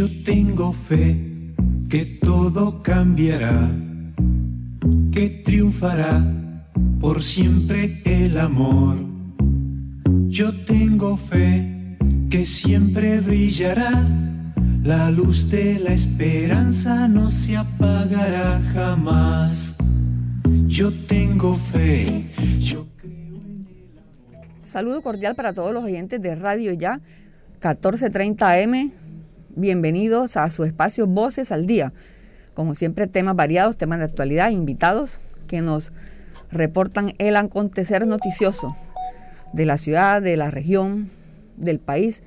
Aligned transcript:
Yo 0.00 0.08
tengo 0.24 0.72
fe 0.72 1.54
que 1.90 2.06
todo 2.06 2.82
cambiará, 2.82 3.70
que 5.12 5.28
triunfará 5.44 6.24
por 6.98 7.22
siempre 7.22 8.00
el 8.06 8.38
amor. 8.38 8.96
Yo 10.28 10.64
tengo 10.64 11.18
fe 11.18 11.98
que 12.30 12.46
siempre 12.46 13.20
brillará, 13.20 14.08
la 14.82 15.10
luz 15.10 15.50
de 15.50 15.78
la 15.78 15.92
esperanza 15.92 17.06
no 17.06 17.28
se 17.28 17.58
apagará 17.58 18.62
jamás. 18.72 19.76
Yo 20.66 20.92
tengo 20.92 21.56
fe, 21.56 22.32
yo 22.58 22.86
creo 22.96 23.36
en 23.36 23.66
el 23.68 23.98
amor. 23.98 24.48
Saludo 24.62 25.02
cordial 25.02 25.34
para 25.34 25.52
todos 25.52 25.74
los 25.74 25.84
oyentes 25.84 26.22
de 26.22 26.36
Radio 26.36 26.72
Ya, 26.72 27.02
1430 27.60 28.50
AM 28.50 28.99
Bienvenidos 29.60 30.38
a 30.38 30.48
su 30.48 30.64
espacio 30.64 31.06
Voces 31.06 31.52
al 31.52 31.66
Día. 31.66 31.92
Como 32.54 32.74
siempre, 32.74 33.06
temas 33.06 33.36
variados, 33.36 33.76
temas 33.76 33.98
de 33.98 34.06
actualidad, 34.06 34.48
invitados 34.48 35.20
que 35.48 35.60
nos 35.60 35.92
reportan 36.50 37.12
el 37.18 37.36
acontecer 37.36 38.06
noticioso 38.06 38.74
de 39.52 39.66
la 39.66 39.76
ciudad, 39.76 40.22
de 40.22 40.38
la 40.38 40.50
región, 40.50 41.10
del 41.58 41.78
país 41.78 42.22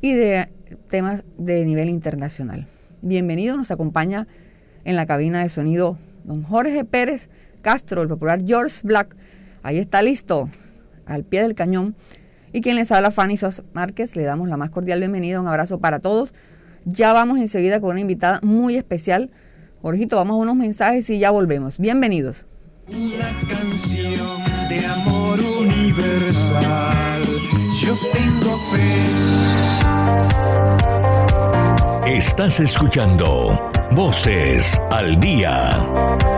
y 0.00 0.12
de 0.12 0.52
temas 0.88 1.24
de 1.36 1.64
nivel 1.64 1.88
internacional. 1.88 2.68
Bienvenido, 3.02 3.56
nos 3.56 3.72
acompaña 3.72 4.28
en 4.84 4.94
la 4.94 5.04
cabina 5.04 5.42
de 5.42 5.48
sonido 5.48 5.98
don 6.22 6.44
Jorge 6.44 6.84
Pérez 6.84 7.28
Castro, 7.60 8.02
el 8.02 8.08
popular 8.08 8.44
George 8.46 8.82
Black. 8.84 9.16
Ahí 9.64 9.78
está 9.78 10.00
listo, 10.00 10.48
al 11.06 11.24
pie 11.24 11.42
del 11.42 11.56
cañón. 11.56 11.96
Y 12.52 12.60
quien 12.60 12.76
les 12.76 12.92
habla, 12.92 13.10
Fanny 13.10 13.36
Sos 13.36 13.64
Márquez, 13.72 14.14
le 14.14 14.22
damos 14.22 14.48
la 14.48 14.56
más 14.56 14.70
cordial 14.70 15.00
bienvenida, 15.00 15.40
un 15.40 15.48
abrazo 15.48 15.80
para 15.80 15.98
todos. 15.98 16.34
Ya 16.84 17.12
vamos 17.12 17.38
enseguida 17.38 17.80
con 17.80 17.90
una 17.90 18.00
invitada 18.00 18.40
muy 18.42 18.76
especial. 18.76 19.30
Jorgito, 19.82 20.16
vamos 20.16 20.34
a 20.34 20.38
unos 20.42 20.56
mensajes 20.56 21.08
y 21.10 21.18
ya 21.18 21.30
volvemos. 21.30 21.78
Bienvenidos. 21.78 22.46
Una 22.88 23.36
canción 23.48 24.42
de 24.68 24.86
amor 24.86 25.38
universal. 25.60 27.22
Yo 27.80 27.96
tengo 28.12 28.58
fe. 28.72 28.96
Estás 32.16 32.60
escuchando 32.60 33.70
Voces 33.92 34.80
al 34.90 35.20
Día. 35.20 36.37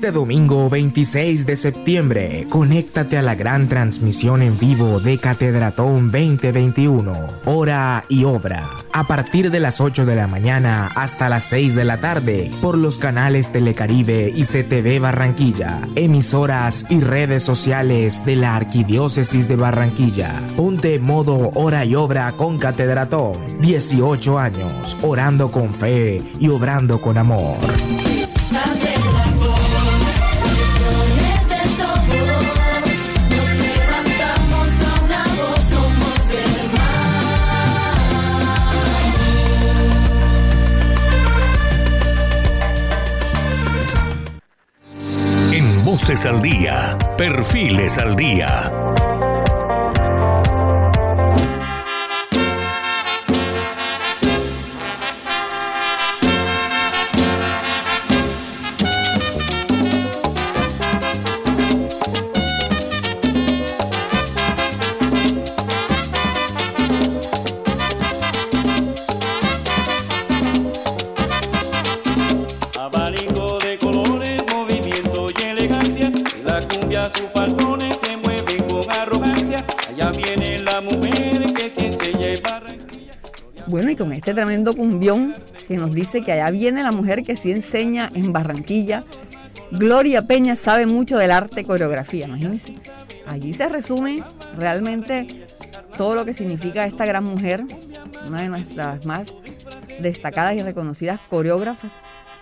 Este 0.00 0.12
domingo 0.12 0.70
26 0.70 1.44
de 1.44 1.56
septiembre, 1.56 2.46
conéctate 2.48 3.18
a 3.18 3.22
la 3.22 3.34
gran 3.34 3.68
transmisión 3.68 4.40
en 4.40 4.58
vivo 4.58 4.98
de 4.98 5.18
Catedratón 5.18 6.10
2021, 6.10 7.12
hora 7.44 8.06
y 8.08 8.24
obra, 8.24 8.78
a 8.94 9.06
partir 9.06 9.50
de 9.50 9.60
las 9.60 9.78
8 9.78 10.06
de 10.06 10.16
la 10.16 10.26
mañana 10.26 10.90
hasta 10.94 11.28
las 11.28 11.44
6 11.44 11.74
de 11.74 11.84
la 11.84 12.00
tarde, 12.00 12.50
por 12.62 12.78
los 12.78 12.98
canales 12.98 13.52
Telecaribe 13.52 14.32
y 14.34 14.44
CTV 14.44 15.00
Barranquilla, 15.00 15.82
emisoras 15.96 16.86
y 16.88 17.00
redes 17.00 17.42
sociales 17.42 18.24
de 18.24 18.36
la 18.36 18.56
Arquidiócesis 18.56 19.48
de 19.48 19.56
Barranquilla. 19.56 20.40
Ponte 20.56 20.98
modo 20.98 21.50
hora 21.54 21.84
y 21.84 21.94
obra 21.94 22.32
con 22.38 22.56
Catedratón, 22.56 23.58
18 23.60 24.38
años, 24.38 24.96
orando 25.02 25.50
con 25.50 25.74
fe 25.74 26.22
y 26.40 26.48
obrando 26.48 27.02
con 27.02 27.18
amor. 27.18 27.58
Al 46.10 46.42
Día, 46.42 46.98
Perfiles 47.16 47.96
al 47.96 48.16
Día. 48.16 48.79
Tremendo 84.40 84.74
cumbión 84.74 85.34
que 85.68 85.76
nos 85.76 85.92
dice 85.92 86.22
que 86.22 86.32
allá 86.32 86.50
viene 86.50 86.82
la 86.82 86.92
mujer 86.92 87.24
que 87.24 87.36
sí 87.36 87.52
enseña 87.52 88.10
en 88.14 88.32
Barranquilla. 88.32 89.04
Gloria 89.70 90.22
Peña 90.22 90.56
sabe 90.56 90.86
mucho 90.86 91.18
del 91.18 91.30
arte 91.30 91.62
coreografía, 91.62 92.24
imagínense. 92.24 92.76
Allí 93.26 93.52
se 93.52 93.68
resume 93.68 94.24
realmente 94.56 95.46
todo 95.98 96.14
lo 96.14 96.24
que 96.24 96.32
significa 96.32 96.86
esta 96.86 97.04
gran 97.04 97.24
mujer, 97.24 97.66
una 98.26 98.40
de 98.40 98.48
nuestras 98.48 99.04
más 99.04 99.34
destacadas 100.00 100.56
y 100.56 100.62
reconocidas 100.62 101.20
coreógrafas 101.28 101.92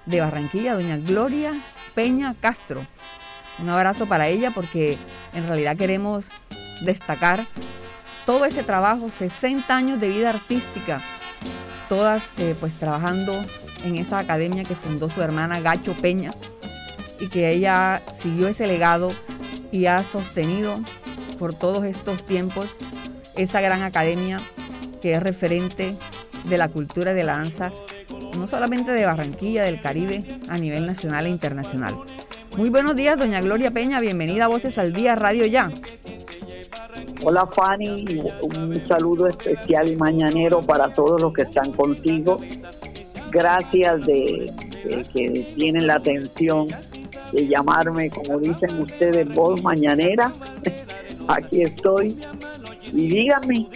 de 0.07 0.21
Barranquilla, 0.21 0.75
doña 0.75 0.99
Gloria 0.99 1.53
Peña 1.97 2.37
Castro. 2.41 2.87
Un 3.59 3.71
abrazo 3.71 4.07
para 4.07 4.29
ella 4.29 4.53
porque 4.53 4.97
en 5.35 5.49
realidad 5.49 5.77
queremos 5.77 6.29
destacar 6.83 7.45
todo 8.25 8.45
ese 8.45 8.63
trabajo, 8.63 9.11
60 9.11 9.77
años 9.77 9.99
de 9.99 10.11
vida 10.11 10.31
artística, 10.31 11.03
todas 11.89 12.33
eh, 12.39 12.55
pues 12.59 12.75
trabajando 12.75 13.33
en 13.85 13.97
esa 13.97 14.19
academia 14.19 14.65
que 14.65 14.75
fundó 14.75 15.09
su 15.09 15.23
hermana 15.23 15.61
Gacho 15.61 15.95
Peña 15.95 16.33
y 17.21 17.29
que 17.29 17.51
ella 17.51 18.01
siguió 18.13 18.49
ese 18.49 18.67
legado 18.67 19.11
y 19.73 19.87
ha 19.87 20.03
sostenido 20.05 20.79
por 21.39 21.55
todos 21.55 21.85
estos 21.85 22.25
tiempos 22.25 22.75
esa 23.37 23.61
gran 23.61 23.83
academia 23.83 24.39
que 25.01 25.15
es 25.15 25.23
referente 25.23 25.95
de 26.45 26.59
la 26.59 26.69
cultura 26.69 27.15
de 27.15 27.25
la 27.25 27.37
danza 27.39 27.73
no 28.39 28.47
solamente 28.47 28.93
de 28.93 29.05
Barranquilla, 29.05 29.65
del 29.65 29.81
Caribe, 29.81 30.25
a 30.49 30.59
nivel 30.59 30.87
nacional 30.87 31.27
e 31.27 31.31
internacional. 31.31 31.99
Muy 32.57 32.71
buenos 32.71 32.97
días, 32.97 33.19
doña 33.19 33.41
Gloria 33.41 33.71
Peña, 33.71 34.01
bienvenida 34.01 34.45
a 34.45 34.49
Voces 34.49 34.79
al 34.79 34.93
Día 34.93 35.15
Radio 35.17 35.47
Ya. 35.47 35.71
Hola 37.25 37.47
Fanny, 37.47 38.23
un 38.43 38.87
saludo 38.87 39.27
especial 39.27 39.89
y 39.91 39.97
mañanero 39.97 40.61
para 40.61 40.93
todos 40.93 41.21
los 41.21 41.33
que 41.33 41.43
están 41.43 41.73
contigo. 41.73 42.41
Gracias 43.31 44.07
de, 44.07 44.51
que 45.13 45.53
tienen 45.57 45.87
la 45.87 45.97
atención 45.97 46.69
de 47.33 47.49
llamarme, 47.49 48.09
como 48.11 48.39
dicen 48.39 48.81
ustedes, 48.81 49.29
voz 49.35 49.63
mañanera. 49.63 50.33
Aquí 51.29 51.63
estoy. 51.63 52.19
Y 52.93 53.09
díganme, 53.09 53.69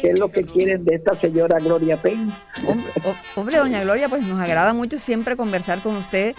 ¿qué 0.00 0.10
es 0.10 0.18
lo 0.20 0.30
que 0.30 0.44
quieren 0.44 0.84
de 0.84 0.94
esta 0.96 1.18
señora 1.20 1.58
Gloria? 1.58 2.00
O- 2.04 3.40
Hombre, 3.40 3.56
doña 3.56 3.80
Gloria, 3.82 4.08
pues 4.08 4.22
nos 4.22 4.40
agrada 4.40 4.72
mucho 4.74 4.98
siempre 4.98 5.36
conversar 5.36 5.80
con 5.80 5.96
usted 5.96 6.36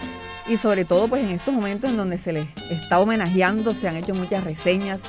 y 0.48 0.56
sobre 0.56 0.84
todo 0.86 1.08
pues 1.08 1.22
en 1.24 1.30
estos 1.32 1.52
momentos 1.52 1.90
en 1.90 1.96
donde 1.98 2.16
se 2.16 2.32
les 2.32 2.46
está 2.70 2.98
homenajeando, 3.00 3.74
se 3.74 3.88
han 3.88 3.96
hecho 3.96 4.14
muchas 4.14 4.44
reseñas 4.44 5.02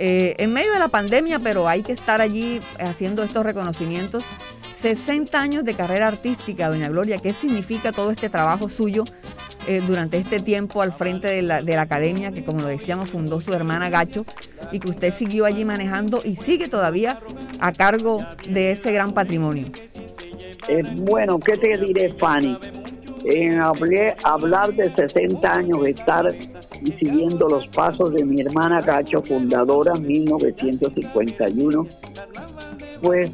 eh, 0.00 0.34
en 0.38 0.52
medio 0.52 0.72
de 0.72 0.78
la 0.80 0.88
pandemia, 0.88 1.38
pero 1.38 1.68
hay 1.68 1.82
que 1.82 1.92
estar 1.92 2.20
allí 2.20 2.58
haciendo 2.80 3.22
estos 3.22 3.44
reconocimientos. 3.44 4.24
60 4.74 5.38
años 5.38 5.64
de 5.64 5.74
carrera 5.74 6.08
artística, 6.08 6.68
doña 6.70 6.88
Gloria, 6.88 7.18
¿qué 7.18 7.34
significa 7.34 7.92
todo 7.92 8.10
este 8.10 8.30
trabajo 8.30 8.70
suyo 8.70 9.04
eh, 9.68 9.82
durante 9.86 10.16
este 10.16 10.40
tiempo 10.40 10.80
al 10.80 10.90
frente 10.90 11.28
de 11.28 11.42
la, 11.42 11.60
de 11.60 11.76
la 11.76 11.82
academia 11.82 12.32
que, 12.32 12.42
como 12.44 12.60
lo 12.62 12.68
decíamos, 12.68 13.10
fundó 13.10 13.42
su 13.42 13.52
hermana 13.52 13.90
Gacho 13.90 14.24
y 14.72 14.78
que 14.80 14.88
usted 14.88 15.10
siguió 15.12 15.44
allí 15.44 15.66
manejando 15.66 16.22
y 16.24 16.36
sigue 16.36 16.66
todavía 16.68 17.20
a 17.60 17.72
cargo 17.72 18.24
de 18.48 18.70
ese 18.70 18.90
gran 18.90 19.12
patrimonio? 19.12 19.66
Eh, 20.68 20.82
bueno, 21.02 21.38
¿qué 21.38 21.56
te 21.58 21.76
diré, 21.76 22.14
Fanny? 22.14 22.58
En 23.26 23.60
hablé- 23.60 24.16
hablar 24.24 24.72
de 24.72 24.94
60 24.94 25.52
años, 25.52 25.86
estar 25.86 26.32
y 26.82 26.92
siguiendo 26.92 27.48
los 27.48 27.66
pasos 27.68 28.12
de 28.12 28.24
mi 28.24 28.40
hermana 28.40 28.80
Cacho, 28.80 29.22
fundadora 29.22 29.92
en 29.96 30.06
1951, 30.06 31.86
pues, 33.02 33.32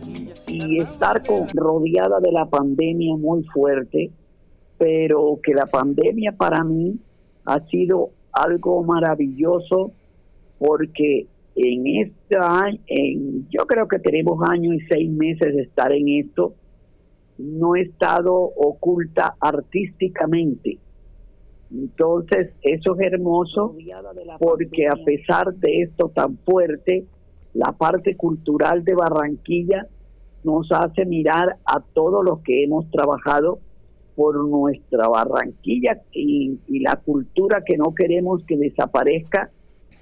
y 0.49 0.81
estar 0.81 1.25
con, 1.27 1.47
rodeada 1.55 2.21
de 2.21 2.33
la 2.33 2.47
pandemia 2.47 3.17
muy 3.17 3.45
fuerte, 3.45 4.11
pero 4.79 5.39
que 5.43 5.55
la 5.55 5.67
pandemia 5.67 6.33
para 6.33 6.63
mí 6.65 6.99
ha 7.45 7.61
sido 7.67 8.11
algo 8.33 8.83
maravilloso 8.85 9.93
porque 10.59 11.27
en 11.55 11.87
esta, 11.87 12.69
en, 12.87 13.49
yo 13.49 13.67
creo 13.67 13.89
que 13.89 13.99
tenemos 13.99 14.39
año 14.49 14.75
y 14.75 14.81
seis 14.81 15.11
meses 15.11 15.55
de 15.55 15.63
estar 15.63 15.93
en 15.93 16.09
esto, 16.09 16.55
no 17.39 17.77
he 17.77 17.83
estado 17.83 18.35
oculta 18.35 19.35
artísticamente. 19.41 20.79
Entonces, 21.71 22.53
eso 22.63 22.95
es 22.99 23.13
hermoso 23.13 23.75
porque 24.39 24.87
a 24.87 24.97
pesar 25.05 25.55
de 25.55 25.83
esto 25.83 26.09
tan 26.15 26.39
fuerte, 26.39 27.05
la 27.55 27.73
parte 27.73 28.17
cultural 28.17 28.85
de 28.85 28.95
Barranquilla 28.95 29.87
nos 30.45 30.71
hace 30.71 31.05
mirar 31.05 31.57
a 31.65 31.81
todos 31.81 32.25
los 32.25 32.41
que 32.41 32.65
hemos 32.65 32.89
trabajado 32.91 33.59
por 34.15 34.37
nuestra 34.49 35.09
Barranquilla 35.09 36.03
y, 36.13 36.59
y 36.69 36.81
la 36.81 36.97
cultura 36.97 37.63
que 37.65 37.77
no 37.77 37.95
queremos 37.95 38.45
que 38.45 38.57
desaparezca 38.57 39.51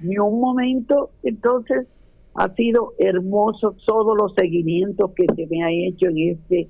ni 0.00 0.19
un 0.19 0.40
momento. 0.40 1.10
Entonces, 1.22 1.87
ha 2.34 2.52
sido 2.55 2.94
hermoso 2.99 3.76
todos 3.87 4.17
los 4.17 4.34
seguimientos 4.34 5.12
que 5.14 5.26
se 5.34 5.46
me 5.46 5.64
ha 5.64 5.70
hecho 5.70 6.06
en 6.06 6.19
este 6.19 6.69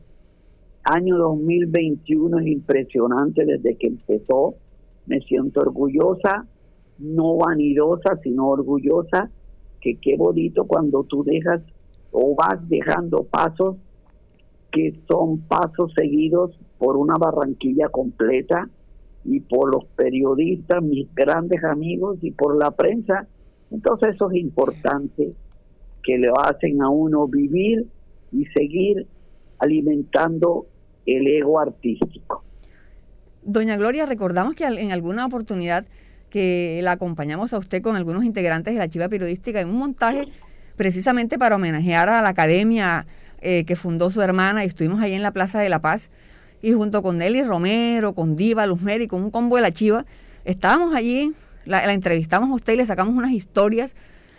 año 0.84 1.16
2021 1.16 2.38
es 2.40 2.46
impresionante 2.46 3.44
desde 3.44 3.76
que 3.76 3.86
empezó. 3.88 4.54
Me 5.06 5.20
siento 5.20 5.60
orgullosa, 5.60 6.46
no 6.98 7.36
vanidosa, 7.36 8.18
sino 8.22 8.48
orgullosa, 8.48 9.30
que 9.80 9.96
qué 9.96 10.16
bonito 10.16 10.64
cuando 10.64 11.04
tú 11.04 11.24
dejas 11.24 11.60
o 12.10 12.34
vas 12.34 12.68
dejando 12.68 13.24
pasos 13.24 13.76
que 14.74 14.92
son 15.06 15.38
pasos 15.42 15.92
seguidos 15.94 16.58
por 16.78 16.96
una 16.96 17.14
Barranquilla 17.14 17.88
completa 17.90 18.68
y 19.24 19.38
por 19.38 19.72
los 19.72 19.84
periodistas, 19.96 20.82
mis 20.82 21.14
grandes 21.14 21.62
amigos 21.62 22.18
y 22.22 22.32
por 22.32 22.56
la 22.58 22.72
prensa. 22.72 23.28
Entonces 23.70 24.16
eso 24.16 24.30
es 24.32 24.36
importante, 24.38 25.32
que 26.02 26.18
le 26.18 26.28
hacen 26.42 26.82
a 26.82 26.90
uno 26.90 27.28
vivir 27.28 27.86
y 28.32 28.44
seguir 28.46 29.06
alimentando 29.60 30.66
el 31.06 31.26
ego 31.28 31.60
artístico. 31.60 32.42
Doña 33.44 33.76
Gloria, 33.76 34.06
recordamos 34.06 34.54
que 34.54 34.64
en 34.64 34.90
alguna 34.90 35.26
oportunidad 35.26 35.84
que 36.30 36.80
la 36.82 36.92
acompañamos 36.92 37.52
a 37.52 37.58
usted 37.58 37.82
con 37.82 37.94
algunos 37.94 38.24
integrantes 38.24 38.74
de 38.74 38.80
la 38.80 38.88
Chiva 38.88 39.08
Periodística 39.08 39.60
en 39.60 39.68
un 39.68 39.76
montaje 39.76 40.28
precisamente 40.76 41.38
para 41.38 41.56
homenajear 41.56 42.08
a 42.08 42.22
la 42.22 42.30
academia 42.30 43.06
eh, 43.40 43.64
que 43.64 43.76
fundó 43.76 44.10
su 44.10 44.22
hermana 44.22 44.64
y 44.64 44.68
estuvimos 44.68 45.00
ahí 45.00 45.12
en 45.12 45.22
la 45.22 45.30
Plaza 45.30 45.60
de 45.60 45.68
la 45.68 45.80
Paz 45.80 46.08
y 46.62 46.72
junto 46.72 47.02
con 47.02 47.18
Nelly 47.18 47.44
Romero, 47.44 48.14
con 48.14 48.34
Diva 48.34 48.66
Luzmeri, 48.66 49.06
con 49.06 49.22
un 49.22 49.30
combo 49.30 49.56
de 49.56 49.62
la 49.62 49.70
Chiva, 49.70 50.06
estábamos 50.46 50.94
allí, 50.94 51.32
la, 51.66 51.92
entrevistamos 51.92 52.50
a 52.50 52.54
usted 52.54 52.72
y 52.72 52.76
le 52.76 52.86
sacamos 52.86 53.14
unas 53.14 53.32
historias 53.32 53.94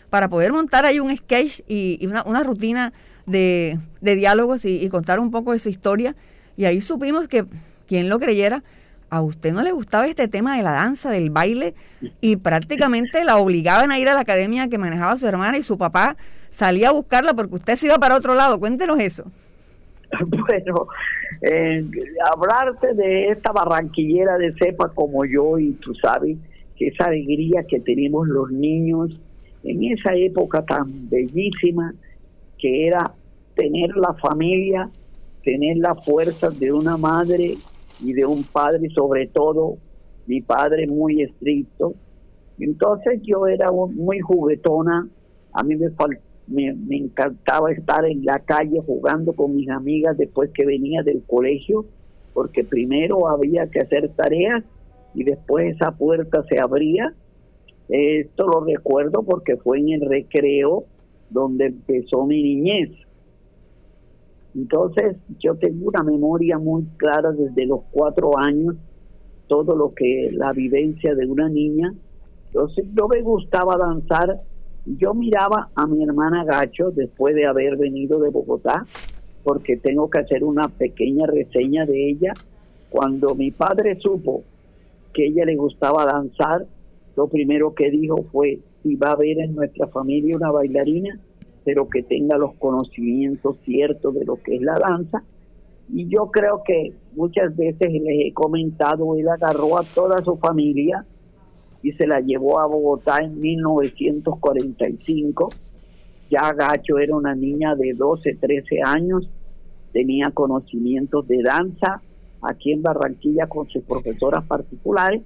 para 0.10 0.28
poder 0.28 0.51
montar 0.51 0.86
ahí 0.86 1.00
un 1.00 1.16
sketch 1.16 1.62
y, 1.68 2.06
una, 2.08 2.44
rutina 2.44 2.92
de, 3.28 3.78
de 4.01 4.16
diálogos 4.16 4.66
y, 4.66 4.84
y 4.84 4.90
contar 4.90 5.19
un 5.19 5.30
poco 5.30 5.51
de 5.51 5.60
su 5.60 5.69
historia. 5.69 6.16
Y 6.58 6.66
ahí 6.66 6.81
supimos 6.81 7.28
que, 7.28 7.46
quien 7.88 8.10
lo 8.10 8.19
creyera, 8.19 8.63
a 9.16 9.22
usted 9.22 9.54
no 9.54 9.62
le 9.62 9.72
gustaba 9.72 10.08
este 10.08 10.28
tema 10.28 10.58
de 10.58 10.64
la 10.64 10.72
danza, 10.72 11.10
del 11.10 11.30
baile, 11.30 11.74
y 12.22 12.36
prácticamente 12.36 13.24
la 13.24 13.38
obligaban 13.38 13.92
a 13.92 14.00
ir 14.00 14.10
a 14.10 14.14
la 14.14 14.22
academia 14.22 14.68
que 14.68 14.78
manejaba 14.78 15.18
su 15.18 15.28
hermana 15.28 15.58
y 15.58 15.64
su 15.64 15.78
papá 15.78 16.18
salía 16.50 16.90
a 16.90 16.92
buscarla 16.92 17.34
porque 17.34 17.56
usted 17.56 17.76
se 17.76 17.88
iba 17.88 17.98
para 17.98 18.16
otro 18.16 18.34
lado. 18.34 18.60
Cuéntenos 18.60 19.00
eso. 19.00 19.26
Bueno, 20.28 20.88
eh, 21.42 21.84
hablarte 22.32 22.94
de 22.94 23.30
esta 23.30 23.52
barranquillera 23.52 24.38
de 24.38 24.54
cepa 24.54 24.90
como 24.90 25.26
yo 25.26 25.58
y 25.58 25.72
tú 25.74 25.94
sabes 25.96 26.38
que 26.78 26.88
esa 26.88 27.06
alegría 27.06 27.64
que 27.68 27.80
tenemos 27.80 28.28
los 28.28 28.52
niños 28.52 29.10
en 29.64 29.84
esa 29.84 30.14
época 30.14 30.64
tan 30.64 31.10
bellísima 31.10 31.94
que 32.58 32.88
era 32.88 33.12
tener 33.56 33.96
la 33.98 34.14
familia, 34.14 34.90
tener 35.44 35.78
la 35.78 35.96
fuerza 35.96 36.50
de 36.50 36.72
una 36.72 36.98
madre 36.98 37.56
y 38.06 38.13
de 38.13 38.25
un 38.25 38.44
padre, 38.44 38.90
sobre 38.94 39.28
todo 39.28 39.77
mi 40.27 40.41
padre 40.41 40.88
muy 40.88 41.22
estricto. 41.22 41.96
Entonces 42.60 43.22
yo 43.24 43.48
era 43.48 43.72
muy 43.72 44.20
juguetona, 44.20 45.10
a 45.51 45.63
mí 45.63 45.75
me, 45.75 46.74
me 46.74 46.98
encantaba 46.98 47.72
estar 47.72 48.06
en 48.06 48.24
la 48.24 48.39
calle 48.39 48.80
jugando 48.86 49.34
con 49.34 49.56
mis 49.56 49.70
amigas 49.70 50.18
después 50.18 50.51
que 50.53 50.65
venía 50.65 51.01
del 51.03 51.24
colegio, 51.27 51.86
porque 52.34 52.63
primero 52.63 53.27
había 53.27 53.68
que 53.68 53.82
hacer 53.82 54.10
tareas 54.10 54.63
y 55.15 55.24
después 55.24 55.75
esa 55.75 55.91
puerta 55.91 56.44
se 56.44 56.60
abría. 56.60 57.13
Esto 57.89 58.48
lo 58.48 58.63
recuerdo 58.63 59.24
porque 59.24 59.56
fue 59.58 59.80
en 59.80 59.89
el 59.89 60.01
recreo 60.01 60.84
donde 61.30 61.68
empezó 61.68 62.25
mi 62.25 62.41
niñez. 62.41 62.91
Entonces 64.56 65.18
yo 65.40 65.56
tengo 65.56 65.90
una 65.90 66.02
memoria 66.02 66.58
muy 66.58 66.84
clara 66.98 67.32
desde 67.34 67.66
los 67.66 67.82
cuatro 67.92 68.38
años, 68.38 68.76
todo 69.48 69.76
lo 69.76 69.94
que 69.94 70.30
la 70.32 70.54
vivencia 70.54 71.14
de 71.14 71.28
una 71.28 71.50
niña. 71.50 71.94
Entonces 72.48 72.86
no 72.94 73.08
me 73.10 73.22
gustaba 73.22 73.78
danzar. 73.78 74.42
Yo 74.86 75.14
miraba 75.14 75.70
a 75.76 75.86
mi 75.88 76.04
hermana 76.04 76.46
Gacho 76.46 76.92
después 76.92 77.36
de 77.36 77.46
haber 77.46 77.76
venido 77.76 78.20
de 78.20 78.30
Bogotá, 78.30 78.86
porque 79.44 79.78
tengo 79.78 80.10
que 80.10 80.20
hacer 80.20 80.44
una 80.44 80.70
pequeña 80.70 81.28
reseña 81.28 81.86
de 81.86 82.12
ella. 82.12 82.34
Cuando 82.90 83.36
mi 83.36 83.52
padre 83.52 84.00
supo 84.00 84.44
que 85.14 85.28
ella 85.28 85.44
le 85.46 85.56
gustaba 85.56 86.06
danzar, 86.06 86.66
lo 87.18 87.28
primero 87.28 87.74
que 87.74 87.92
dijo 87.92 88.24
fue, 88.32 88.60
si 88.84 88.96
va 88.96 89.10
a 89.10 89.14
haber 89.14 89.40
en 89.40 89.56
nuestra 89.56 89.88
familia 89.88 90.38
una 90.38 90.52
bailarina, 90.52 91.20
pero 91.65 91.89
que 91.89 92.03
tenga 92.03 92.38
los 92.38 92.53
conocimientos 92.55 93.57
ciertos 93.65 94.13
de 94.13 94.24
lo 94.24 94.36
que 94.36 94.55
es 94.55 94.62
la 94.62 94.79
danza. 94.79 95.24
Y 95.91 96.07
yo 96.07 96.31
creo 96.31 96.63
que 96.63 96.93
muchas 97.15 97.57
veces 97.57 97.91
les 97.91 98.27
he 98.27 98.34
comentado, 98.34 99.15
él 99.15 99.27
agarró 99.27 99.79
a 99.79 99.84
toda 99.84 100.24
su 100.24 100.38
familia 100.38 101.03
y 101.81 101.91
se 101.93 102.05
la 102.07 102.22
llevó 102.22 102.60
a 102.60 102.67
Bogotá 102.67 103.17
en 103.17 103.39
1945. 103.39 105.50
Ya 106.29 106.53
Gacho 106.53 107.00
era 107.00 107.15
una 107.15 107.34
niña 107.36 107.75
de 107.75 107.93
12, 107.93 108.36
13 108.36 108.81
años, 108.84 109.27
tenía 109.91 110.29
conocimientos 110.31 111.27
de 111.27 111.43
danza 111.43 112.01
aquí 112.41 112.74
en 112.74 112.84
Barranquilla 112.84 113.48
con 113.48 113.67
sus 113.69 113.84
profesoras 113.84 114.45
particulares, 114.45 115.24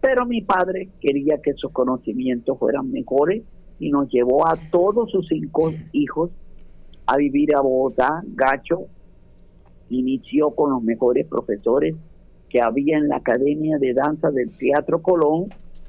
pero 0.00 0.26
mi 0.26 0.42
padre 0.42 0.90
quería 1.00 1.40
que 1.42 1.54
sus 1.54 1.72
conocimientos 1.72 2.56
fueran 2.58 2.90
mejores 2.90 3.42
y 3.82 3.90
nos 3.90 4.08
llevó 4.10 4.46
a 4.46 4.56
todos 4.70 5.10
sus 5.10 5.26
cinco 5.26 5.72
hijos 5.90 6.30
a 7.04 7.16
vivir 7.16 7.52
a 7.56 7.60
Bogotá. 7.60 8.22
Gacho 8.28 8.86
inició 9.90 10.52
con 10.52 10.70
los 10.70 10.84
mejores 10.84 11.26
profesores 11.26 11.96
que 12.48 12.60
había 12.60 12.96
en 12.96 13.08
la 13.08 13.16
Academia 13.16 13.78
de 13.78 13.92
Danza 13.92 14.30
del 14.30 14.56
Teatro 14.56 15.02
Colón 15.02 15.46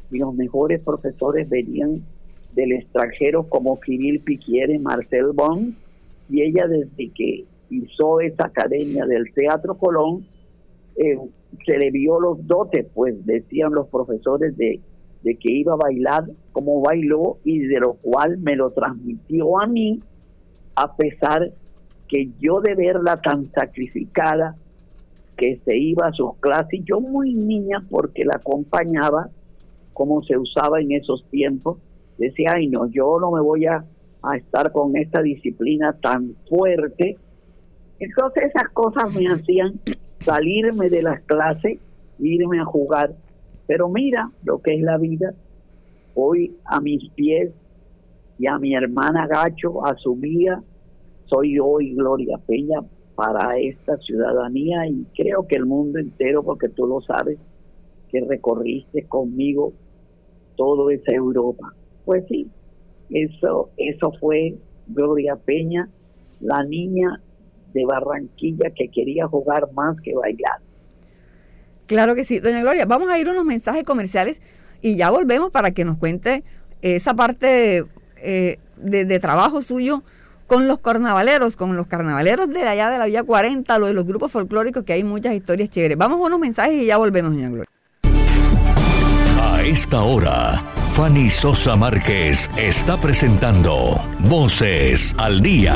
y 0.10 0.18
los 0.18 0.34
mejores 0.34 0.82
profesores 0.82 1.48
venían 1.48 2.02
del 2.56 2.72
extranjero 2.72 3.44
como 3.44 3.80
Kirill 3.80 4.22
Piquiere, 4.22 4.80
Marcel 4.80 5.28
Bon 5.32 5.76
y 6.32 6.42
ella 6.42 6.66
desde 6.68 7.12
que 7.12 7.46
hizo 7.70 8.22
esa 8.22 8.46
Academia 8.46 9.06
del 9.06 9.32
Teatro 9.36 9.76
Colón 9.76 10.26
eh, 10.96 11.20
se 11.64 11.78
le 11.78 11.92
vio 11.92 12.20
los 12.20 12.48
dotes, 12.48 12.88
pues 12.96 13.24
decían 13.24 13.72
los 13.72 13.88
profesores 13.90 14.58
de, 14.58 14.80
de 15.24 15.36
que 15.36 15.52
iba 15.52 15.74
a 15.74 15.78
bailar 15.78 16.26
como 16.52 16.82
bailó 16.82 17.38
y 17.44 17.60
de 17.60 17.80
lo 17.80 17.94
cual 17.94 18.38
me 18.38 18.56
lo 18.56 18.72
transmitió 18.72 19.60
a 19.60 19.68
mí, 19.68 20.02
a 20.76 20.96
pesar 20.96 21.52
que 22.08 22.30
yo 22.40 22.62
de 22.62 22.76
verla 22.76 23.22
tan 23.22 23.50
sacrificada, 23.52 24.56
que 25.38 25.60
se 25.66 25.78
iba 25.78 26.08
a 26.08 26.14
sus 26.14 26.36
clases, 26.40 26.82
yo 26.86 27.00
muy 27.00 27.34
niña 27.34 27.84
porque 27.90 28.26
la 28.26 28.36
acompañaba, 28.36 29.30
como 29.94 30.22
se 30.24 30.38
usaba 30.38 30.80
en 30.82 30.92
esos 30.92 31.26
tiempos, 31.30 31.78
decía, 32.18 32.54
ay 32.56 32.68
no, 32.68 32.88
yo 32.88 33.18
no 33.20 33.32
me 33.32 33.42
voy 33.42 33.66
a, 33.66 33.84
a 34.22 34.38
estar 34.38 34.72
con 34.72 34.96
esta 34.96 35.22
disciplina 35.22 35.94
tan 35.94 36.36
fuerte. 36.50 37.18
Entonces 38.00 38.44
esas 38.54 38.70
cosas 38.70 39.14
me 39.14 39.28
hacían 39.34 39.80
salirme 40.20 40.90
de 40.90 41.02
las 41.02 41.22
clases, 41.22 41.80
irme 42.20 42.60
a 42.60 42.66
jugar. 42.66 43.16
Pero 43.68 43.90
mira 43.90 44.32
lo 44.44 44.62
que 44.62 44.76
es 44.76 44.82
la 44.82 44.98
vida. 44.98 45.34
Hoy 46.16 46.56
a 46.66 46.80
mis 46.80 47.10
pies 47.12 47.52
y 48.38 48.48
a 48.48 48.58
mi 48.60 48.76
hermana 48.76 49.28
Gacho 49.28 49.86
asumía, 49.86 50.62
soy 51.26 51.58
hoy 51.60 51.96
Gloria 51.96 52.38
Peña 52.38 52.82
para 53.16 53.58
esta 53.58 53.98
ciudadanía 53.98 54.88
y 54.88 55.06
creo 55.16 55.48
que 55.48 55.56
el 55.56 55.66
mundo 55.66 56.00
entero, 56.00 56.44
porque 56.44 56.70
tú 56.70 56.86
lo 56.88 57.02
sabes, 57.02 57.38
que 58.10 58.22
recorriste 58.22 59.04
conmigo 59.08 59.74
toda 60.56 60.94
esa 60.94 61.12
Europa. 61.12 61.74
Pues 62.06 62.26
sí, 62.28 62.48
eso, 63.10 63.70
eso 63.78 64.12
fue 64.20 64.56
Gloria 64.88 65.36
Peña, 65.36 65.90
la 66.42 66.64
niña 66.64 67.22
de 67.74 67.86
Barranquilla 67.86 68.70
que 68.76 68.90
quería 68.90 69.28
jugar 69.28 69.72
más 69.74 70.00
que 70.02 70.14
bailar. 70.14 70.60
Claro 71.94 72.16
que 72.16 72.24
sí, 72.24 72.40
doña 72.40 72.62
Gloria. 72.62 72.86
Vamos 72.86 73.10
a 73.10 73.20
ir 73.20 73.28
a 73.28 73.32
unos 73.32 73.46
mensajes 73.46 73.84
comerciales 73.84 74.42
y 74.82 74.96
ya 74.96 75.12
volvemos 75.12 75.52
para 75.52 75.72
que 75.72 75.86
nos 75.86 75.98
cuente 75.98 76.44
esa 76.82 77.14
parte 77.14 77.86
eh, 78.18 78.58
de, 78.78 79.06
de 79.06 79.20
trabajo 79.20 79.62
suyo 79.62 80.04
con 80.48 80.68
los 80.68 80.80
carnavaleros, 80.80 81.56
con 81.56 81.76
los 81.76 81.88
carnavaleros 81.88 82.50
de 82.50 82.68
allá 82.68 82.90
de 82.90 82.98
la 82.98 83.06
Vía 83.06 83.24
40, 83.24 83.78
lo 83.78 83.86
de 83.86 83.94
los 83.94 84.06
grupos 84.06 84.32
folclóricos, 84.32 84.84
que 84.84 84.94
hay 84.94 85.04
muchas 85.04 85.34
historias 85.34 85.70
chéveres. 85.70 85.98
Vamos 85.98 86.20
a 86.20 86.24
unos 86.24 86.40
mensajes 86.40 86.74
y 86.82 86.86
ya 86.88 86.98
volvemos, 86.98 87.32
doña 87.32 87.50
Gloria. 87.50 87.70
A 89.40 89.62
esta 89.62 90.02
hora, 90.02 90.62
Fanny 90.94 91.30
Sosa 91.30 91.76
Márquez 91.76 92.50
está 92.58 92.98
presentando 92.98 94.02
Voces 94.20 95.14
al 95.18 95.42
Día. 95.42 95.76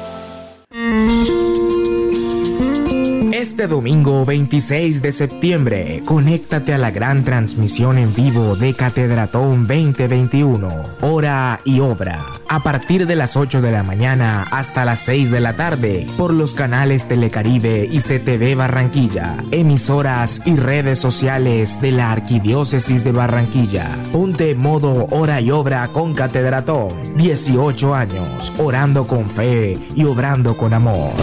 Este 3.41 3.65
domingo 3.65 4.23
26 4.23 5.01
de 5.01 5.11
septiembre, 5.11 6.03
conéctate 6.05 6.75
a 6.75 6.77
la 6.77 6.91
gran 6.91 7.23
transmisión 7.23 7.97
en 7.97 8.13
vivo 8.13 8.55
de 8.55 8.75
Catedratón 8.75 9.65
2021, 9.65 10.69
hora 11.01 11.59
y 11.65 11.79
obra, 11.79 12.23
a 12.47 12.61
partir 12.61 13.07
de 13.07 13.15
las 13.15 13.35
8 13.35 13.63
de 13.63 13.71
la 13.71 13.81
mañana 13.81 14.43
hasta 14.51 14.85
las 14.85 14.99
6 14.99 15.31
de 15.31 15.39
la 15.39 15.55
tarde, 15.55 16.07
por 16.17 16.31
los 16.31 16.53
canales 16.53 17.07
Telecaribe 17.07 17.89
y 17.91 17.97
CTV 17.97 18.55
Barranquilla, 18.55 19.37
emisoras 19.49 20.43
y 20.45 20.55
redes 20.55 20.99
sociales 20.99 21.81
de 21.81 21.93
la 21.93 22.11
Arquidiócesis 22.11 23.03
de 23.03 23.11
Barranquilla. 23.11 23.97
Ponte 24.11 24.53
modo 24.53 25.07
hora 25.09 25.41
y 25.41 25.49
obra 25.49 25.87
con 25.87 26.13
Catedratón, 26.13 27.15
18 27.15 27.95
años, 27.95 28.53
orando 28.59 29.07
con 29.07 29.27
fe 29.31 29.79
y 29.95 30.03
obrando 30.03 30.55
con 30.55 30.75
amor. 30.75 31.13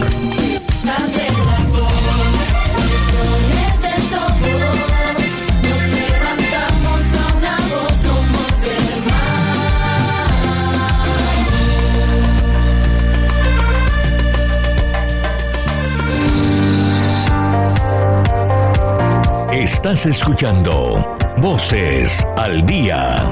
Estás 19.79 20.07
escuchando 20.07 21.17
Voces 21.37 22.27
al 22.37 22.67
Día. 22.67 23.25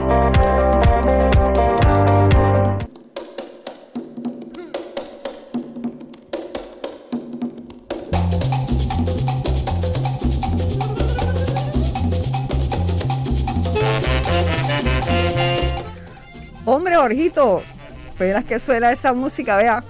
Hombre, 16.64 16.94
Jorgito, 16.94 17.60
esperas 18.08 18.44
que 18.44 18.60
suena 18.60 18.92
esa 18.92 19.12
música, 19.12 19.56
vea. 19.56 19.82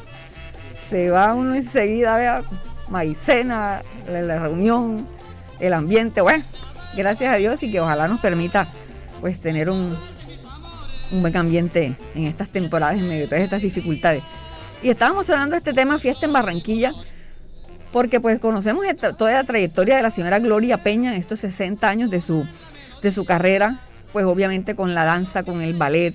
Se 0.74 1.10
va 1.10 1.34
uno 1.34 1.54
enseguida, 1.54 2.16
vea. 2.16 2.40
Maicena, 2.88 3.82
la 4.08 4.38
reunión, 4.38 5.04
el 5.60 5.74
ambiente, 5.74 6.20
bueno. 6.20 6.44
Gracias 6.96 7.32
a 7.32 7.36
Dios 7.36 7.62
y 7.62 7.70
que 7.70 7.80
ojalá 7.80 8.08
nos 8.08 8.20
permita 8.20 8.66
pues 9.20 9.40
tener 9.40 9.68
un, 9.68 9.94
un 11.12 11.20
buen 11.20 11.36
ambiente 11.36 11.94
en 12.14 12.24
estas 12.24 12.48
temporadas 12.48 12.98
en 12.98 13.08
medio 13.08 13.22
de 13.22 13.28
todas 13.28 13.44
estas 13.44 13.62
dificultades. 13.62 14.22
Y 14.82 14.90
estábamos 14.90 15.28
hablando 15.30 15.52
de 15.52 15.58
este 15.58 15.72
tema 15.72 15.98
Fiesta 15.98 16.26
en 16.26 16.32
Barranquilla, 16.32 16.92
porque 17.92 18.20
pues 18.20 18.38
conocemos 18.38 18.84
toda 19.18 19.32
la 19.32 19.44
trayectoria 19.44 19.96
de 19.96 20.02
la 20.02 20.10
señora 20.10 20.38
Gloria 20.38 20.78
Peña 20.78 21.14
en 21.14 21.20
estos 21.20 21.40
60 21.40 21.88
años 21.88 22.10
de 22.10 22.20
su, 22.20 22.46
de 23.02 23.12
su 23.12 23.24
carrera, 23.24 23.78
pues 24.12 24.24
obviamente 24.26 24.74
con 24.74 24.94
la 24.94 25.04
danza, 25.04 25.42
con 25.42 25.62
el 25.62 25.74
ballet 25.74 26.14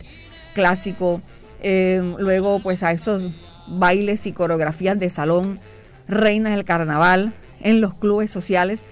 clásico, 0.53 1.21
eh, 1.62 2.01
luego 2.17 2.60
pues 2.60 2.83
a 2.83 2.91
esos 2.91 3.31
bailes 3.67 4.25
y 4.25 4.33
coreografías 4.33 5.00
de 5.00 5.10
salón, 5.10 5.60
reinas 6.07 6.55
del 6.55 6.65
carnaval, 6.65 7.33
en 7.62 7.81
los 7.81 7.93
clubes 7.98 8.31
sociales. 8.31 8.83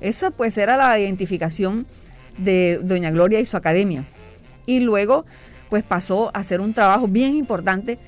Esa 0.00 0.30
pues 0.30 0.56
era 0.58 0.76
la 0.76 0.98
identificación 0.98 1.86
de 2.38 2.80
Doña 2.82 3.10
Gloria 3.10 3.40
y 3.40 3.46
su 3.46 3.56
academia. 3.56 4.04
Y 4.66 4.80
luego 4.80 5.24
pues 5.68 5.82
pasó 5.82 6.30
a 6.34 6.40
hacer 6.40 6.60
un 6.60 6.74
trabajo 6.74 7.08
bien 7.08 7.34
importante 7.36 7.98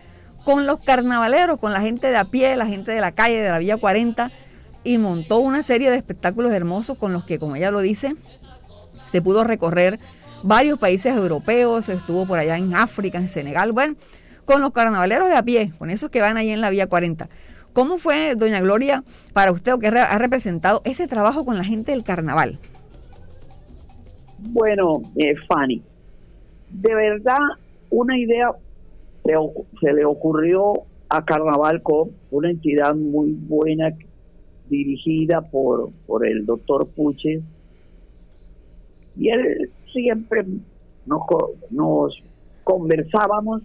con 0.45 0.67
los 0.67 0.83
carnavaleros, 0.83 1.59
con 1.59 1.73
la 1.73 1.81
gente 1.81 2.09
de 2.09 2.17
a 2.17 2.25
pie, 2.25 2.57
la 2.57 2.67
gente 2.67 2.93
de 2.93 3.01
la 3.01 3.13
calle, 3.13 3.41
de 3.41 3.51
la 3.51 3.59
Villa 3.59 3.77
40, 3.77 4.31
y 4.85 4.99
montó 4.99 5.39
una 5.39 5.63
serie 5.63 5.91
de 5.91 5.97
espectáculos 5.97 6.53
hermosos 6.53 6.97
con 6.97 7.13
los 7.13 7.25
que, 7.25 7.39
como 7.39 7.57
ella 7.57 7.71
lo 7.71 7.81
dice, 7.81 8.15
se 9.07 9.21
pudo 9.21 9.45
recorrer 9.45 9.99
varios 10.43 10.79
países 10.79 11.15
europeos, 11.15 11.89
estuvo 11.89 12.27
por 12.27 12.39
allá 12.39 12.57
en 12.57 12.75
África, 12.75 13.19
en 13.19 13.29
Senegal, 13.29 13.73
bueno, 13.73 13.97
con 14.45 14.63
los 14.63 14.73
carnavaleros 14.73 15.29
de 15.29 15.37
a 15.37 15.43
pie, 15.43 15.73
con 15.79 15.91
esos 15.91 16.11
que 16.11 16.21
van 16.21 16.37
ahí 16.37 16.51
en 16.51 16.61
la 16.61 16.71
Vía 16.71 16.87
40. 16.87 17.29
¿Cómo 17.73 17.99
fue, 17.99 18.35
doña 18.35 18.61
Gloria, 18.61 19.05
para 19.33 19.53
usted 19.53 19.73
o 19.73 19.79
que 19.79 19.89
ha 19.89 20.19
representado 20.19 20.83
ese 20.85 21.07
trabajo 21.07 21.45
con 21.45 21.57
la 21.57 21.65
gente 21.65 21.93
del 21.93 22.05
carnaval? 22.05 22.59
Bueno, 24.39 25.03
eh, 25.17 25.35
Fanny, 25.49 25.83
de 26.71 26.95
verdad, 26.95 27.39
una 27.91 28.19
idea 28.19 28.53
se, 29.81 29.93
le 29.93 30.05
ocurrió 30.05 30.83
a 31.09 31.25
Carnaval 31.25 31.83
Cop, 31.83 32.11
una 32.31 32.51
entidad 32.51 32.95
muy 32.95 33.33
buena 33.33 33.93
dirigida 34.69 35.41
por, 35.41 35.91
por 36.07 36.27
el 36.27 36.45
doctor 36.47 36.87
Puche. 36.89 37.41
Y 39.17 39.29
él 39.31 39.71
siempre 39.93 40.45
nos, 41.07 41.23
nos 41.71 42.23
conversábamos. 42.65 43.63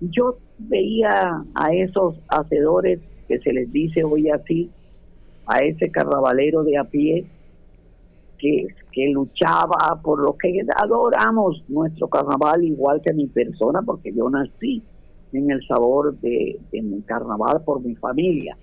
Yo 0.00 0.38
veía 0.58 1.44
a 1.54 1.72
esos 1.74 2.16
hacedores 2.28 3.00
que 3.28 3.38
se 3.38 3.52
les 3.52 3.70
dice 3.70 4.02
hoy 4.02 4.30
así, 4.30 4.70
a 5.46 5.58
ese 5.58 5.90
carnavalero 5.90 6.64
de 6.64 6.78
a 6.78 6.84
pie, 6.84 7.26
que, 8.38 8.68
que 8.92 9.08
luchaba 9.10 10.00
por 10.02 10.20
lo 10.20 10.36
que 10.36 10.60
adoramos 10.76 11.62
nuestro 11.68 12.08
carnaval 12.08 12.64
igual 12.64 13.00
que 13.02 13.12
mi 13.12 13.26
persona, 13.26 13.82
porque 13.82 14.12
yo 14.14 14.30
nací 14.30 14.82
en 15.32 15.50
el 15.50 15.66
sabor 15.66 16.18
de, 16.20 16.58
de 16.72 16.82
mi 16.82 17.02
carnaval 17.02 17.62
por 17.64 17.82
mi 17.82 17.94
familia. 17.96 18.56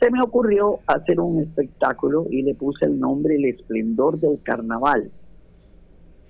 Se 0.00 0.10
me 0.10 0.22
ocurrió 0.22 0.80
hacer 0.86 1.20
un 1.20 1.40
espectáculo 1.40 2.26
y 2.30 2.42
le 2.42 2.54
puse 2.54 2.86
el 2.86 2.98
nombre 2.98 3.36
El 3.36 3.44
Esplendor 3.44 4.18
del 4.18 4.42
Carnaval. 4.42 5.10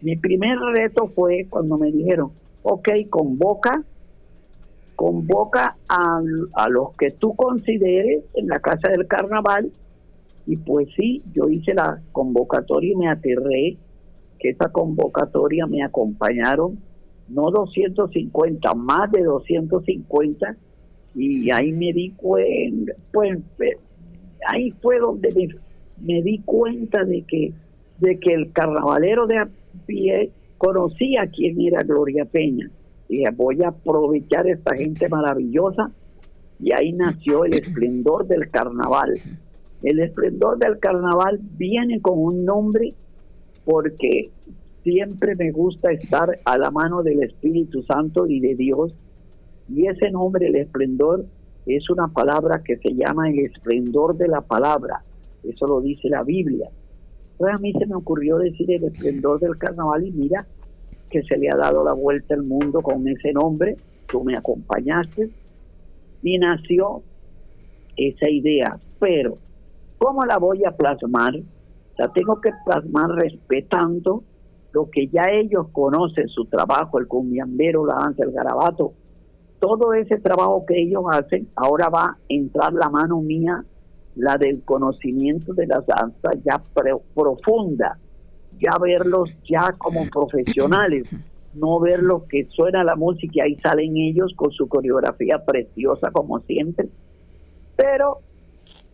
Mi 0.03 0.17
primer 0.17 0.59
reto 0.59 1.09
fue 1.09 1.47
cuando 1.49 1.79
me 1.79 1.91
dijeron, 1.91 2.33
ok, 2.63 2.89
convoca, 3.09 3.83
convoca 4.97 5.77
a, 5.89 6.21
a 6.55 6.69
los 6.69 6.95
que 6.97 7.11
tú 7.11 7.35
consideres 7.35 8.25
en 8.35 8.49
la 8.49 8.61
Casa 8.61 8.89
del 8.91 9.07
Carnaval 9.07 9.71
y 10.47 10.57
pues 10.57 10.89
sí, 10.97 11.23
yo 11.33 11.49
hice 11.49 11.75
la 11.75 12.01
convocatoria 12.13 12.93
y 12.93 12.97
me 12.97 13.09
aterré 13.09 13.77
que 14.39 14.51
esa 14.51 14.69
convocatoria 14.71 15.67
me 15.67 15.83
acompañaron 15.83 16.79
no 17.29 17.51
250, 17.51 18.75
más 18.75 19.11
de 19.13 19.23
250 19.23 20.57
y 21.15 21.51
ahí 21.53 21.73
me 21.73 21.93
di 21.93 22.11
cuenta, 22.11 22.93
pues 23.13 23.39
eh, 23.61 23.77
ahí 24.49 24.71
fue 24.83 24.99
donde 24.99 25.33
me, 25.35 25.49
me 26.15 26.23
di 26.23 26.39
cuenta 26.39 27.05
de 27.05 27.23
que 27.23 27.53
de 27.99 28.19
que 28.19 28.35
el 28.35 28.53
carnavalero 28.53 29.27
de 29.29 29.39
a 29.39 29.49
pie 29.87 30.33
conocía 30.59 31.29
quién 31.33 31.61
era 31.61 31.83
Gloria 31.85 32.25
Peña. 32.25 32.69
Dije, 33.13 33.31
voy 33.37 33.63
a 33.63 33.69
aprovechar 33.69 34.49
esta 34.49 34.75
gente 34.75 35.07
maravillosa 35.07 35.91
y 36.59 36.73
ahí 36.73 36.95
nació 36.95 37.45
el 37.45 37.53
esplendor 37.53 38.27
del 38.27 38.49
carnaval. 38.49 39.21
El 39.83 40.01
esplendor 40.01 40.57
del 40.57 40.79
carnaval 40.79 41.39
viene 41.59 42.01
con 42.01 42.19
un 42.19 42.47
nombre 42.47 42.95
porque 43.67 44.31
siempre 44.83 45.37
me 45.37 45.51
gusta 45.51 45.93
estar 45.93 46.39
a 46.43 46.57
la 46.57 46.71
mano 46.71 47.03
del 47.03 47.23
Espíritu 47.23 47.83
Santo 47.83 48.27
y 48.27 48.41
de 48.41 48.55
Dios. 48.55 48.95
Y 49.69 49.89
ese 49.89 50.11
nombre, 50.11 50.47
el 50.47 50.57
esplendor, 50.57 51.27
es 51.67 51.91
una 51.91 52.09
palabra 52.09 52.63
que 52.65 52.79
se 52.79 52.95
llama 52.95 53.29
el 53.29 53.41
esplendor 53.41 54.17
de 54.17 54.29
la 54.29 54.41
palabra. 54.41 55.03
Eso 55.45 55.67
lo 55.67 55.83
dice 55.83 56.09
la 56.09 56.23
Biblia. 56.23 56.71
Entonces 57.33 57.57
a 57.57 57.59
mí 57.59 57.75
se 57.75 57.85
me 57.85 57.95
ocurrió 57.95 58.39
decir 58.39 58.73
el 58.73 58.85
esplendor 58.85 59.39
del 59.39 59.59
carnaval 59.59 60.07
y 60.07 60.13
mira 60.13 60.47
que 61.13 61.23
se 61.23 61.37
le 61.37 61.49
ha 61.51 61.57
dado 61.57 61.85
la 61.85 61.93
vuelta 61.93 62.35
al 62.35 62.43
mundo 62.43 62.81
con 62.81 63.07
ese 63.07 63.33
nombre. 63.33 63.77
Tú 64.09 64.25
me 64.25 64.37
acompañaste 64.37 65.31
y 66.23 66.39
nació 66.39 67.03
esa 67.97 68.29
idea. 68.29 68.79
Pero, 68.99 69.39
¿cómo 69.99 70.25
la 70.25 70.39
voy 70.39 70.65
a 70.65 70.73
plasmar? 70.73 71.35
La 71.99 72.09
tengo 72.09 72.41
que 72.41 72.51
plasmar 72.65 73.11
respetando 73.11 74.25
lo 74.73 74.89
que 74.91 75.07
ya 75.09 75.25
ellos 75.31 75.67
conocen, 75.73 76.29
su 76.29 76.47
trabajo, 76.47 76.99
el 76.99 77.07
cumbiambero, 77.07 77.85
la 77.85 77.97
danza, 77.97 78.25
el 78.25 78.33
garabato, 78.33 78.95
todo 79.61 79.93
ese 79.93 80.19
trabajo 80.19 80.65
que 80.67 80.81
ellos 80.81 81.05
hacen, 81.13 81.47
ahora 81.55 81.89
va 81.89 82.05
a 82.05 82.17
entrar 82.29 82.73
la 82.73 82.89
mano 82.89 83.21
mía, 83.21 83.63
la 84.17 84.37
del 84.39 84.63
conocimiento 84.65 85.53
de 85.53 85.67
la 85.67 85.85
danza 85.87 86.31
ya 86.45 86.61
pre- 86.75 86.97
profunda, 87.15 87.99
ya 88.63 88.79
verlos 88.79 89.31
ya 89.49 89.73
como 89.79 90.07
profesionales, 90.11 91.09
no 91.55 91.81
verlos 91.81 92.25
que 92.29 92.47
suena 92.47 92.85
la 92.85 92.97
música 92.97 93.33
y 93.35 93.41
ahí 93.41 93.57
salen 93.57 93.97
ellos 93.97 94.33
con 94.37 94.51
su 94.53 94.69
coreografía 94.69 95.45
preciosa 95.45 96.11
como 96.11 96.41
siempre, 96.41 96.89
pero 97.77 98.19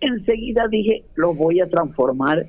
enseguida 0.01 0.67
dije, 0.69 1.05
los 1.15 1.37
voy 1.37 1.61
a 1.61 1.69
transformar 1.69 2.47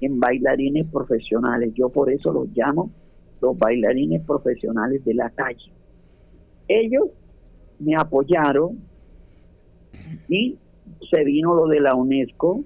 en 0.00 0.20
bailarines 0.20 0.86
profesionales. 0.90 1.72
Yo 1.74 1.88
por 1.88 2.10
eso 2.10 2.32
los 2.32 2.48
llamo 2.54 2.90
los 3.40 3.56
bailarines 3.56 4.24
profesionales 4.24 5.04
de 5.04 5.14
la 5.14 5.30
calle. 5.30 5.72
Ellos 6.66 7.08
me 7.78 7.94
apoyaron 7.96 8.78
y 10.28 10.58
se 11.10 11.24
vino 11.24 11.54
lo 11.54 11.66
de 11.66 11.80
la 11.80 11.94
UNESCO. 11.94 12.64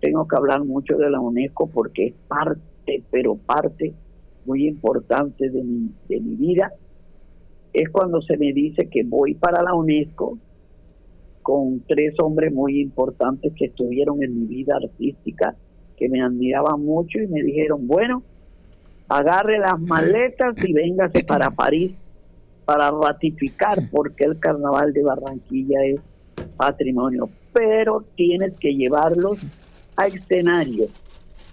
Tengo 0.00 0.28
que 0.28 0.36
hablar 0.36 0.64
mucho 0.64 0.96
de 0.96 1.10
la 1.10 1.20
UNESCO 1.20 1.68
porque 1.68 2.08
es 2.08 2.14
parte, 2.28 2.60
pero 3.10 3.36
parte 3.36 3.94
muy 4.44 4.66
importante 4.66 5.48
de 5.50 5.62
mi, 5.62 5.90
de 6.08 6.20
mi 6.20 6.36
vida. 6.36 6.72
Es 7.72 7.88
cuando 7.90 8.20
se 8.22 8.36
me 8.36 8.52
dice 8.52 8.88
que 8.88 9.02
voy 9.02 9.34
para 9.34 9.62
la 9.62 9.74
UNESCO 9.74 10.38
con 11.42 11.80
tres 11.86 12.14
hombres 12.20 12.52
muy 12.52 12.80
importantes 12.80 13.52
que 13.54 13.66
estuvieron 13.66 14.22
en 14.22 14.40
mi 14.40 14.46
vida 14.46 14.76
artística, 14.76 15.54
que 15.96 16.08
me 16.08 16.22
admiraban 16.22 16.82
mucho 16.82 17.18
y 17.18 17.26
me 17.26 17.42
dijeron, 17.42 17.86
bueno, 17.86 18.22
agarre 19.08 19.58
las 19.58 19.78
maletas 19.80 20.54
y 20.64 20.72
véngase 20.72 21.24
para 21.24 21.50
París 21.50 21.92
para 22.64 22.90
ratificar 22.90 23.78
porque 23.90 24.24
el 24.24 24.38
carnaval 24.38 24.92
de 24.92 25.02
Barranquilla 25.02 25.84
es 25.84 26.00
patrimonio, 26.56 27.28
pero 27.52 28.04
tienes 28.16 28.54
que 28.58 28.74
llevarlos 28.74 29.38
a 29.96 30.06
escenario. 30.06 30.86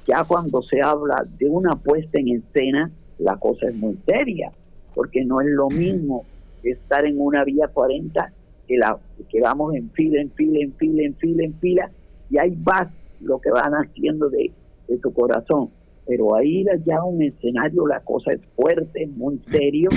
Ya 0.07 0.23
cuando 0.23 0.61
se 0.63 0.81
habla 0.81 1.25
de 1.37 1.47
una 1.47 1.75
puesta 1.75 2.19
en 2.19 2.29
escena, 2.29 2.89
la 3.19 3.37
cosa 3.37 3.67
es 3.67 3.75
muy 3.75 3.97
seria, 4.05 4.51
porque 4.95 5.23
no 5.23 5.41
es 5.41 5.47
lo 5.47 5.69
mismo 5.69 6.25
estar 6.63 7.05
en 7.05 7.19
una 7.19 7.43
vía 7.43 7.67
40 7.67 8.31
que, 8.67 8.77
la, 8.77 8.97
que 9.29 9.41
vamos 9.41 9.75
en 9.75 9.89
fila, 9.91 10.21
en 10.21 10.31
fila, 10.31 10.59
en 10.61 10.73
fila, 10.73 11.03
en 11.03 11.15
fila, 11.15 11.43
en 11.43 11.53
fila, 11.55 11.91
y 12.29 12.37
ahí 12.37 12.53
vas 12.57 12.87
lo 13.19 13.39
que 13.39 13.51
van 13.51 13.73
haciendo 13.73 14.29
de, 14.29 14.51
de 14.87 14.97
tu 14.97 15.13
corazón. 15.13 15.69
Pero 16.07 16.35
ahí 16.35 16.65
ya 16.85 16.97
a 16.97 17.05
un 17.05 17.21
escenario 17.21 17.87
la 17.87 17.99
cosa 17.99 18.33
es 18.33 18.41
fuerte, 18.55 19.07
muy 19.07 19.39
serio, 19.51 19.89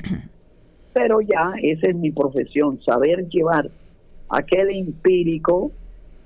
pero 0.92 1.20
ya 1.20 1.54
esa 1.62 1.88
es 1.88 1.96
mi 1.96 2.12
profesión, 2.12 2.80
saber 2.82 3.28
llevar 3.28 3.70
aquel 4.28 4.70
empírico, 4.70 5.72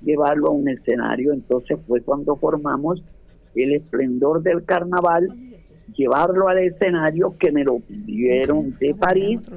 llevarlo 0.03 0.47
a 0.47 0.51
un 0.51 0.67
escenario. 0.69 1.33
Entonces 1.33 1.77
fue 1.87 2.01
cuando 2.01 2.35
formamos 2.35 3.01
el 3.55 3.73
esplendor 3.73 4.41
del 4.41 4.63
carnaval, 4.63 5.27
llevarlo 5.95 6.47
al 6.47 6.59
escenario 6.59 7.35
que 7.37 7.51
me 7.51 7.63
lo 7.63 7.79
pidieron 7.79 8.77
de 8.79 8.93
París 8.95 9.49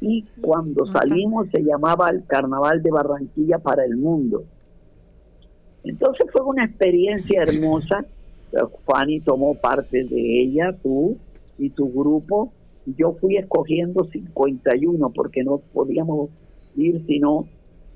y 0.00 0.24
cuando 0.40 0.86
salimos 0.86 1.48
se 1.50 1.62
llamaba 1.62 2.10
el 2.10 2.24
Carnaval 2.26 2.82
de 2.82 2.90
Barranquilla 2.90 3.58
para 3.58 3.84
el 3.84 3.96
mundo. 3.96 4.44
Entonces 5.84 6.26
fue 6.32 6.42
una 6.42 6.64
experiencia 6.64 7.42
hermosa. 7.42 8.04
Fanny 8.86 9.20
tomó 9.20 9.54
parte 9.54 10.04
de 10.04 10.42
ella, 10.42 10.76
tú 10.82 11.16
y 11.58 11.70
tu 11.70 11.92
grupo. 11.92 12.52
Yo 12.86 13.12
fui 13.14 13.36
escogiendo 13.36 14.04
51 14.04 15.10
porque 15.10 15.42
no 15.42 15.58
podíamos 15.72 16.30
ir 16.76 17.04
sino 17.06 17.46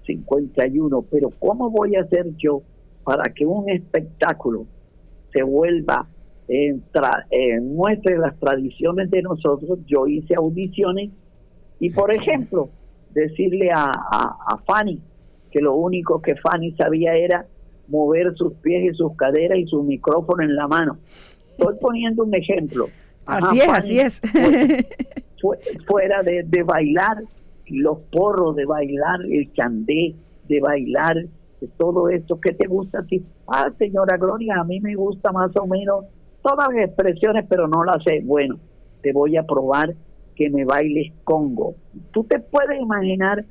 51. 0.07 1.02
Pero 1.11 1.31
¿cómo 1.38 1.70
voy 1.70 1.96
a 1.96 2.02
hacer 2.02 2.35
yo 2.37 2.62
para 3.05 3.33
que 3.33 3.46
un 3.46 3.70
espectáculo 3.70 4.66
se 5.33 5.42
vuelva 5.42 6.07
en 6.49 6.83
tra- 6.92 7.25
eh, 7.31 7.61
muestre 7.61 8.18
las 8.18 8.38
tradiciones 8.38 9.11
de 9.11 9.23
nosotros? 9.23 9.79
Yo 9.87 10.07
hice 10.07 10.35
audiciones 10.35 11.11
y, 11.81 11.90
por 11.90 12.12
ejemplo, 12.12 12.68
decirle 13.14 13.71
a, 13.71 13.85
a, 13.87 14.37
a 14.49 14.59
Fanny 14.66 15.01
que 15.51 15.61
lo 15.61 15.75
único 15.75 16.21
que 16.23 16.35
Fanny 16.37 16.73
sabía 16.73 17.14
era 17.14 17.47
mover 17.88 18.35
sus 18.37 18.55
pies 18.55 18.92
y 18.92 18.97
sus 18.97 19.14
caderas 19.16 19.59
y 19.59 19.66
su 19.66 19.83
micrófono 19.83 20.42
en 20.42 20.55
la 20.57 20.66
mano. 20.68 20.99
Estoy 21.51 21.75
poniendo 21.81 22.25
un 22.25 22.35
ejemplo. 22.35 22.88
Ajá, 23.27 23.49
Así 23.51 23.59
es, 23.61 23.66
Fanny, 23.66 23.79
así 23.79 24.01
es. 24.01 24.21
fu- 25.40 25.55
fuera 25.87 26.23
de, 26.23 26.42
de 26.45 26.62
bailar, 26.62 27.23
los 27.66 27.99
porros 28.11 28.57
de 28.57 28.64
bailar, 28.64 29.21
el 29.31 29.53
chandé 29.53 30.14
de 30.49 30.61
bailar, 30.61 31.16
de 31.62 31.68
todo 31.79 32.09
esto, 32.09 32.40
¿qué 32.40 32.53
te 32.53 32.66
gusta 32.66 32.98
a 32.98 33.03
ti? 33.05 33.25
Ah, 33.46 33.70
señora 33.79 34.16
Gloria, 34.16 34.57
a 34.61 34.64
mí 34.64 34.81
me 34.81 34.94
gusta 34.96 35.31
más 35.31 35.55
o 35.57 35.66
menos 35.66 36.05
todas 36.42 36.68
las 36.75 36.87
expresiones, 36.88 37.46
pero 37.48 37.68
no 37.68 37.85
las 37.85 38.03
sé. 38.03 38.20
Bueno, 38.25 38.57
te 39.01 39.12
voy 39.12 39.37
a 39.37 39.44
probar 39.44 39.94
que 40.35 40.51
me 40.51 40.64
bailes 40.64 41.12
Congo. 41.25 41.75
Tú 42.11 42.25
te 42.25 42.40
puedes 42.40 42.81
imaginar 42.81 43.44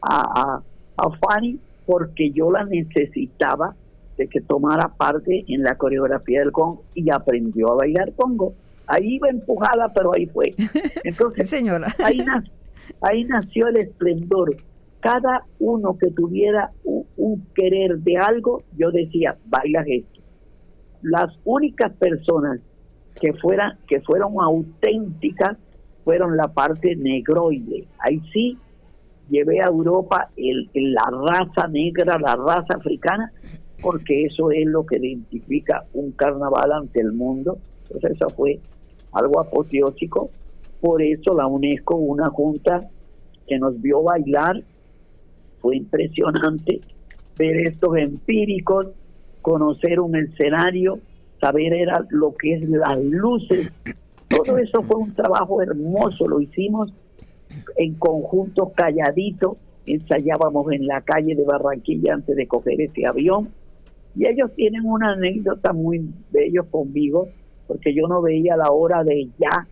a, 0.00 0.20
a, 0.20 0.62
a 0.96 1.10
Fanny 1.18 1.58
porque 1.86 2.30
yo 2.30 2.52
la 2.52 2.64
necesitaba 2.64 3.74
de 4.16 4.28
que 4.28 4.40
tomara 4.40 4.88
parte 4.88 5.44
en 5.48 5.62
la 5.62 5.74
coreografía 5.76 6.40
del 6.40 6.52
Congo 6.52 6.84
y 6.94 7.10
aprendió 7.10 7.72
a 7.72 7.76
bailar 7.76 8.12
Congo. 8.14 8.52
ahí 8.86 9.14
iba 9.16 9.28
empujada, 9.28 9.88
pero 9.92 10.14
ahí 10.14 10.26
fue. 10.26 10.52
Entonces, 11.04 11.48
señora. 11.48 11.88
Ahí, 12.04 12.18
na- 12.18 12.44
ahí 13.00 13.24
nació 13.24 13.66
el 13.68 13.78
esplendor. 13.78 14.54
Cada 15.00 15.44
uno 15.58 15.96
que 15.96 16.10
tuviera 16.10 16.70
un, 16.84 16.99
un 17.20 17.46
querer 17.54 17.98
de 17.98 18.16
algo, 18.16 18.62
yo 18.78 18.90
decía, 18.90 19.36
baila 19.44 19.84
esto. 19.86 20.20
Las 21.02 21.30
únicas 21.44 21.92
personas 21.92 22.60
que 23.20 23.34
fueran, 23.34 23.78
que 23.86 24.00
fueron 24.00 24.40
auténticas 24.40 25.58
fueron 26.02 26.38
la 26.38 26.48
parte 26.48 26.96
negroide. 26.96 27.86
Ahí 27.98 28.22
sí 28.32 28.56
llevé 29.28 29.60
a 29.60 29.66
Europa 29.66 30.30
el, 30.36 30.70
la 30.72 31.04
raza 31.10 31.68
negra, 31.68 32.18
la 32.18 32.36
raza 32.36 32.76
africana, 32.76 33.30
porque 33.82 34.24
eso 34.24 34.50
es 34.50 34.66
lo 34.66 34.86
que 34.86 34.96
identifica 34.96 35.84
un 35.92 36.12
carnaval 36.12 36.72
ante 36.72 37.00
el 37.00 37.12
mundo. 37.12 37.58
Entonces 37.82 38.12
eso 38.12 38.30
fue 38.30 38.58
algo 39.12 39.40
apoteósico. 39.40 40.30
Por 40.80 41.02
eso 41.02 41.34
la 41.34 41.46
UNESCO, 41.46 41.96
una 41.96 42.30
junta 42.30 42.88
que 43.46 43.58
nos 43.58 43.78
vio 43.82 44.02
bailar, 44.02 44.62
fue 45.60 45.76
impresionante 45.76 46.80
ver 47.40 47.56
estos 47.68 47.96
empíricos, 47.96 48.88
conocer 49.40 49.98
un 49.98 50.14
escenario, 50.14 50.98
saber 51.40 51.72
era 51.72 52.04
lo 52.10 52.34
que 52.34 52.52
es 52.52 52.68
las 52.68 53.02
luces. 53.02 53.72
Todo 54.28 54.58
eso 54.58 54.82
fue 54.82 54.96
un 54.96 55.14
trabajo 55.14 55.62
hermoso, 55.62 56.28
lo 56.28 56.38
hicimos 56.40 56.92
en 57.78 57.94
conjunto 57.94 58.72
calladito, 58.76 59.56
ensayábamos 59.86 60.70
en 60.70 60.86
la 60.86 61.00
calle 61.00 61.34
de 61.34 61.44
Barranquilla 61.44 62.12
antes 62.12 62.36
de 62.36 62.46
coger 62.46 62.78
ese 62.82 63.06
avión. 63.06 63.48
Y 64.14 64.28
ellos 64.28 64.52
tienen 64.54 64.84
una 64.84 65.12
anécdota 65.12 65.72
muy 65.72 66.12
bello 66.30 66.66
conmigo, 66.70 67.28
porque 67.66 67.94
yo 67.94 68.06
no 68.06 68.20
veía 68.20 68.54
la 68.56 68.70
hora 68.70 69.02
de 69.02 69.30
ya, 69.38 69.66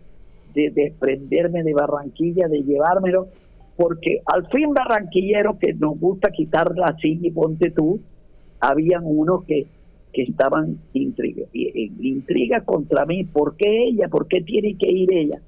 de 0.55 0.71
desprenderme 0.71 1.61
de 1.63 1.73
Barranquilla, 1.73 2.47
de 2.47 2.63
llevármelo, 2.63 3.27
porque 3.79 4.19
al 4.25 4.45
fin 4.49 4.73
barranquillero 4.73 5.57
que 5.57 5.73
nos 5.73 5.97
gusta 5.97 6.31
quitar 6.31 6.75
la 6.75 6.97
silla 6.97 7.29
y 7.29 7.31
ponte 7.31 7.71
tú, 7.71 8.01
habían 8.59 9.03
unos 9.05 9.45
que, 9.45 9.67
que 10.11 10.23
estaban 10.23 10.79
intriga, 10.91 11.45
intriga 11.53 12.59
contra 12.65 13.05
mí, 13.05 13.23
¿por 13.23 13.55
qué 13.55 13.85
ella? 13.85 14.09
¿Por 14.09 14.27
qué 14.27 14.41
tiene 14.41 14.75
que 14.77 14.91
ir 14.91 15.13
ella? 15.13 15.39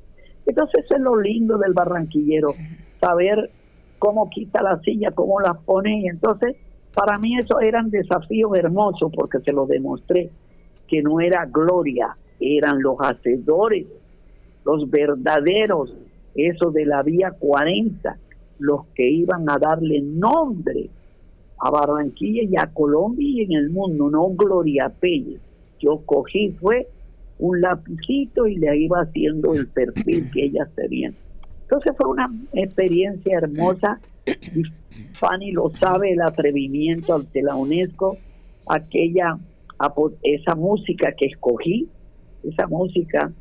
Entonces 0.45 0.85
eso 0.85 0.95
es 0.95 1.01
lo 1.01 1.19
lindo 1.19 1.57
del 1.57 1.73
barranquillero, 1.73 2.53
saber 3.01 3.49
cómo 3.99 4.29
quita 4.29 4.63
la 4.63 4.79
silla, 4.79 5.11
cómo 5.11 5.41
la 5.41 5.55
pone, 5.55 5.99
y 5.99 6.07
entonces 6.07 6.55
para 6.93 7.17
mí 7.17 7.37
eso 7.37 7.59
eran 7.59 7.89
desafíos 7.89 8.57
hermosos 8.57 9.11
porque 9.13 9.39
se 9.39 9.51
los 9.51 9.67
demostré 9.67 10.29
que 10.87 11.01
no 11.01 11.19
era 11.19 11.45
gloria, 11.47 12.15
eran 12.39 12.81
los 12.81 12.95
hacedores, 13.01 13.87
los 14.63 14.89
verdaderos, 14.89 15.93
esos 16.35 16.73
de 16.73 16.85
la 16.85 17.03
vía 17.03 17.31
40, 17.31 18.17
los 18.59 18.85
que 18.95 19.09
iban 19.09 19.49
a 19.49 19.57
darle 19.57 20.01
nombre 20.01 20.89
a 21.59 21.69
Barranquilla 21.69 22.43
y 22.43 22.57
a 22.57 22.67
Colombia 22.67 23.27
y 23.27 23.41
en 23.41 23.53
el 23.53 23.69
mundo, 23.69 24.09
no 24.09 24.29
Gloria 24.29 24.89
Pérez. 24.89 25.39
Yo 25.79 26.01
cogí, 26.05 26.51
fue 26.59 26.87
un 27.39 27.61
lapicito 27.61 28.47
y 28.47 28.55
le 28.55 28.77
iba 28.77 29.01
haciendo 29.01 29.53
el 29.53 29.67
perfil 29.67 30.29
que 30.31 30.45
ellas 30.45 30.69
tenían. 30.75 31.15
Entonces 31.63 31.93
fue 31.97 32.09
una 32.09 32.29
experiencia 32.53 33.37
hermosa 33.37 33.99
y 34.25 34.63
Fanny 35.13 35.51
lo 35.51 35.69
sabe, 35.71 36.13
el 36.13 36.21
atrevimiento 36.21 37.15
ante 37.15 37.41
la 37.41 37.55
UNESCO, 37.55 38.17
aquella, 38.67 39.37
esa 40.23 40.55
música 40.55 41.13
que 41.13 41.27
escogí, 41.27 41.87
esa 42.43 42.67
música, 42.67 43.31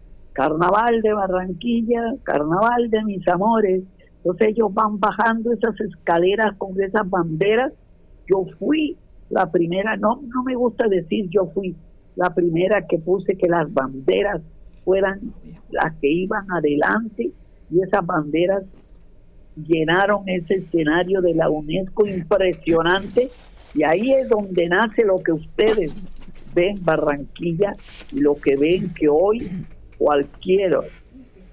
Carnaval 0.40 1.02
de 1.02 1.12
Barranquilla, 1.12 2.14
Carnaval 2.22 2.88
de 2.88 3.04
mis 3.04 3.28
amores. 3.28 3.82
Entonces 4.16 4.48
ellos 4.48 4.72
van 4.72 4.98
bajando 4.98 5.52
esas 5.52 5.78
escaleras 5.82 6.56
con 6.56 6.80
esas 6.80 7.08
banderas. 7.10 7.74
Yo 8.26 8.46
fui 8.58 8.96
la 9.28 9.50
primera, 9.50 9.98
no, 9.98 10.22
no 10.22 10.42
me 10.42 10.54
gusta 10.54 10.88
decir 10.88 11.28
yo 11.28 11.50
fui 11.52 11.76
la 12.16 12.30
primera 12.34 12.86
que 12.86 12.98
puse 12.98 13.36
que 13.36 13.48
las 13.48 13.70
banderas 13.70 14.40
fueran 14.82 15.20
las 15.68 15.94
que 15.96 16.08
iban 16.08 16.50
adelante 16.50 17.30
y 17.70 17.82
esas 17.82 18.06
banderas 18.06 18.64
llenaron 19.56 20.26
ese 20.26 20.54
escenario 20.54 21.20
de 21.20 21.34
la 21.34 21.50
UNESCO 21.50 22.06
impresionante 22.06 23.28
y 23.74 23.82
ahí 23.84 24.10
es 24.10 24.26
donde 24.30 24.68
nace 24.68 25.04
lo 25.04 25.18
que 25.18 25.32
ustedes 25.32 25.92
ven 26.54 26.82
Barranquilla 26.82 27.76
y 28.10 28.20
lo 28.20 28.36
que 28.36 28.56
ven 28.56 28.94
que 28.94 29.06
hoy 29.06 29.46
cualquiera 30.00 30.80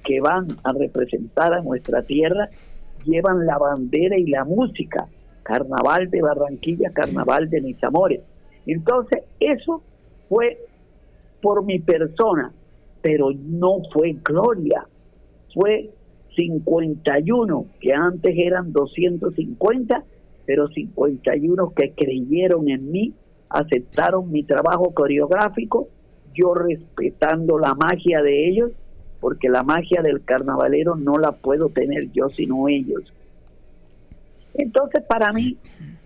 que 0.04 0.22
van 0.22 0.48
a 0.64 0.72
representar 0.72 1.54
a 1.54 1.62
nuestra 1.62 2.02
tierra 2.02 2.50
llevan 3.04 3.46
la 3.46 3.58
bandera 3.58 4.18
y 4.18 4.26
la 4.28 4.46
música. 4.46 5.08
Carnaval 5.44 6.10
de 6.10 6.22
Barranquilla 6.22 6.92
carnaval 6.92 7.50
de 7.50 7.62
mis 7.62 7.84
amores. 7.84 8.22
Entonces 8.66 9.24
eso 9.40 9.84
fue 10.30 10.58
por 11.42 11.64
mi 11.64 11.80
persona 11.80 12.52
pero 13.08 13.32
no 13.32 13.80
fue 13.94 14.18
gloria. 14.24 14.86
Fue 15.54 15.90
51, 16.36 17.66
que 17.80 17.94
antes 17.94 18.36
eran 18.38 18.74
250, 18.74 20.04
pero 20.46 20.68
51 20.68 21.70
que 21.70 21.94
creyeron 21.94 22.70
en 22.70 22.92
mí, 22.92 23.14
aceptaron 23.50 24.30
mi 24.32 24.44
trabajo 24.44 24.94
coreográfico, 24.94 25.88
yo 26.38 26.54
respetando 26.54 27.58
la 27.58 27.74
magia 27.74 28.22
de 28.22 28.48
ellos, 28.48 28.72
porque 29.20 29.50
la 29.50 29.64
magia 29.64 30.02
del 30.02 30.24
carnavalero 30.24 30.96
no 30.96 31.18
la 31.18 31.32
puedo 31.32 31.70
tener 31.70 32.12
yo 32.12 32.30
sino 32.30 32.68
ellos. 32.68 33.12
Entonces 34.54 35.04
para 35.04 35.34
mí 35.34 35.58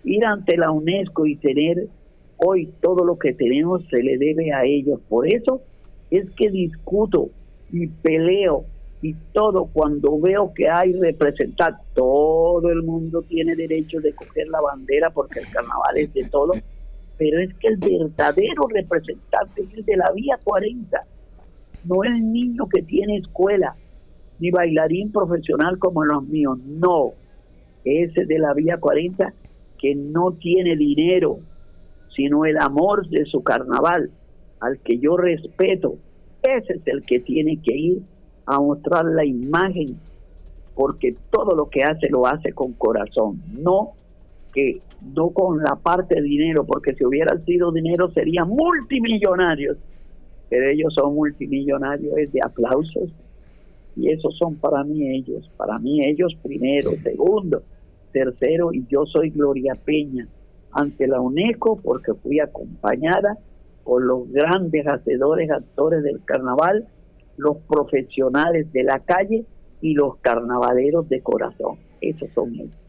ir 0.04 0.24
ante 0.24 0.56
la 0.56 0.70
UNESCO 0.70 1.26
y 1.26 1.36
tener 1.36 1.88
hoy 2.36 2.72
todo 2.80 3.04
lo 3.04 3.18
que 3.18 3.32
tenemos 3.32 3.82
se 3.88 4.02
le 4.02 4.18
debe 4.18 4.52
a 4.52 4.64
ellos. 4.64 5.00
Por 5.08 5.26
eso 5.32 5.62
es 6.10 6.28
que 6.32 6.50
discuto 6.50 7.30
y 7.70 7.86
peleo 7.86 8.64
y 9.00 9.14
todo 9.32 9.66
cuando 9.66 10.18
veo 10.20 10.52
que 10.54 10.68
hay 10.68 10.92
representar 10.92 11.76
todo 11.94 12.70
el 12.70 12.82
mundo 12.82 13.22
tiene 13.22 13.56
derecho 13.56 14.00
de 14.00 14.12
coger 14.12 14.48
la 14.48 14.60
bandera 14.60 15.10
porque 15.10 15.40
el 15.40 15.50
carnaval 15.50 15.96
es 15.96 16.14
de 16.14 16.24
todo 16.24 16.52
pero 17.18 17.40
es 17.40 17.54
que 17.54 17.68
el 17.68 17.76
verdadero 17.76 18.66
representante 18.68 19.62
es 19.62 19.74
el 19.74 19.84
de 19.84 19.96
la 19.96 20.10
vía 20.12 20.38
40 20.42 21.04
no 21.84 22.04
el 22.04 22.32
niño 22.32 22.68
que 22.68 22.82
tiene 22.82 23.16
escuela 23.16 23.74
ni 24.38 24.50
bailarín 24.50 25.12
profesional 25.12 25.78
como 25.78 26.04
los 26.04 26.24
míos 26.26 26.58
no. 26.64 27.12
Ese 27.84 28.24
de 28.24 28.38
la 28.38 28.54
vía 28.54 28.78
40 28.78 29.32
que 29.78 29.94
no 29.94 30.32
tiene 30.32 30.76
dinero 30.76 31.38
sino 32.14 32.44
el 32.44 32.58
amor 32.58 33.08
de 33.08 33.24
su 33.24 33.42
carnaval 33.42 34.10
al 34.60 34.78
que 34.80 34.98
yo 34.98 35.16
respeto. 35.16 35.96
Ese 36.42 36.74
es 36.74 36.86
el 36.86 37.02
que 37.04 37.20
tiene 37.20 37.60
que 37.62 37.74
ir 37.74 38.02
a 38.46 38.60
mostrar 38.60 39.04
la 39.06 39.24
imagen, 39.24 39.98
porque 40.74 41.16
todo 41.30 41.56
lo 41.56 41.70
que 41.70 41.82
hace 41.82 42.08
lo 42.10 42.26
hace 42.26 42.52
con 42.52 42.72
corazón, 42.74 43.42
no 43.52 43.92
que 44.52 44.80
no 45.14 45.30
con 45.30 45.62
la 45.62 45.76
parte 45.76 46.16
de 46.16 46.22
dinero, 46.22 46.64
porque 46.64 46.94
si 46.94 47.04
hubiera 47.04 47.36
sido 47.44 47.72
dinero 47.72 48.10
serían 48.10 48.48
multimillonarios, 48.48 49.78
pero 50.48 50.68
ellos 50.68 50.92
son 50.94 51.14
multimillonarios 51.14 52.16
es 52.18 52.32
de 52.32 52.40
aplausos 52.44 53.10
y 53.96 54.10
esos 54.10 54.36
son 54.36 54.56
para 54.56 54.84
mí 54.84 55.16
ellos, 55.16 55.50
para 55.56 55.78
mí 55.78 56.00
ellos 56.04 56.34
primero, 56.42 56.90
segundo, 57.02 57.62
tercero 58.12 58.72
y 58.72 58.86
yo 58.88 59.06
soy 59.06 59.30
Gloria 59.30 59.74
Peña 59.74 60.28
ante 60.72 61.06
la 61.06 61.20
UNESCO 61.20 61.80
porque 61.82 62.14
fui 62.14 62.40
acompañada 62.40 63.38
por 63.84 64.02
los 64.02 64.30
grandes 64.30 64.86
hacedores, 64.86 65.50
actores 65.50 66.02
del 66.02 66.24
carnaval, 66.24 66.86
los 67.36 67.56
profesionales 67.68 68.72
de 68.72 68.84
la 68.84 69.00
calle 69.00 69.44
y 69.80 69.94
los 69.94 70.16
carnavaleros 70.18 71.08
de 71.08 71.20
corazón. 71.20 71.78
Esos 72.00 72.30
son 72.32 72.54
ellos. 72.54 72.81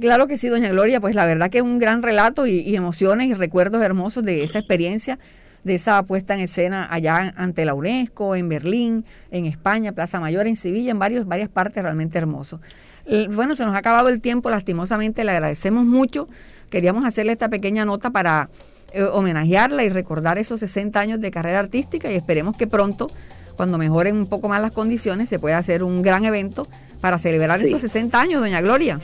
Claro 0.00 0.26
que 0.26 0.36
sí, 0.38 0.48
doña 0.48 0.70
Gloria, 0.70 1.00
pues 1.00 1.14
la 1.14 1.24
verdad 1.24 1.50
que 1.50 1.58
es 1.58 1.64
un 1.64 1.78
gran 1.78 2.02
relato 2.02 2.46
y, 2.46 2.60
y 2.60 2.74
emociones 2.76 3.28
y 3.28 3.34
recuerdos 3.34 3.82
hermosos 3.82 4.24
de 4.24 4.42
esa 4.42 4.58
experiencia, 4.58 5.18
de 5.62 5.76
esa 5.76 6.02
puesta 6.02 6.34
en 6.34 6.40
escena 6.40 6.86
allá 6.90 7.32
ante 7.36 7.64
la 7.64 7.74
UNESCO, 7.74 8.34
en 8.34 8.48
Berlín, 8.48 9.04
en 9.30 9.46
España, 9.46 9.92
Plaza 9.92 10.18
Mayor, 10.20 10.46
en 10.46 10.56
Sevilla, 10.56 10.90
en 10.90 10.98
varios, 10.98 11.26
varias 11.26 11.48
partes 11.48 11.82
realmente 11.82 12.18
hermosos. 12.18 12.60
L- 13.06 13.28
Bueno, 13.28 13.54
se 13.54 13.64
nos 13.64 13.74
ha 13.74 13.78
acabado 13.78 14.08
el 14.08 14.20
tiempo, 14.20 14.50
lastimosamente 14.50 15.22
le 15.24 15.30
agradecemos 15.30 15.84
mucho. 15.84 16.28
Queríamos 16.70 17.04
hacerle 17.04 17.32
esta 17.32 17.48
pequeña 17.48 17.84
nota 17.84 18.10
para 18.10 18.50
eh, 18.92 19.02
homenajearla 19.04 19.84
y 19.84 19.90
recordar 19.90 20.38
esos 20.38 20.58
60 20.60 20.98
años 20.98 21.20
de 21.20 21.30
carrera 21.30 21.60
artística 21.60 22.10
y 22.10 22.16
esperemos 22.16 22.56
que 22.56 22.66
pronto, 22.66 23.08
cuando 23.56 23.78
mejoren 23.78 24.16
un 24.16 24.26
poco 24.26 24.48
más 24.48 24.60
las 24.60 24.72
condiciones, 24.72 25.28
se 25.28 25.38
pueda 25.38 25.56
hacer 25.58 25.84
un 25.84 26.02
gran 26.02 26.24
evento 26.24 26.66
para 27.00 27.18
celebrar 27.18 27.60
Sí. 27.60 27.66
estos 27.66 27.82
60 27.82 28.20
años, 28.20 28.40
doña 28.40 28.60
Gloria. 28.60 28.98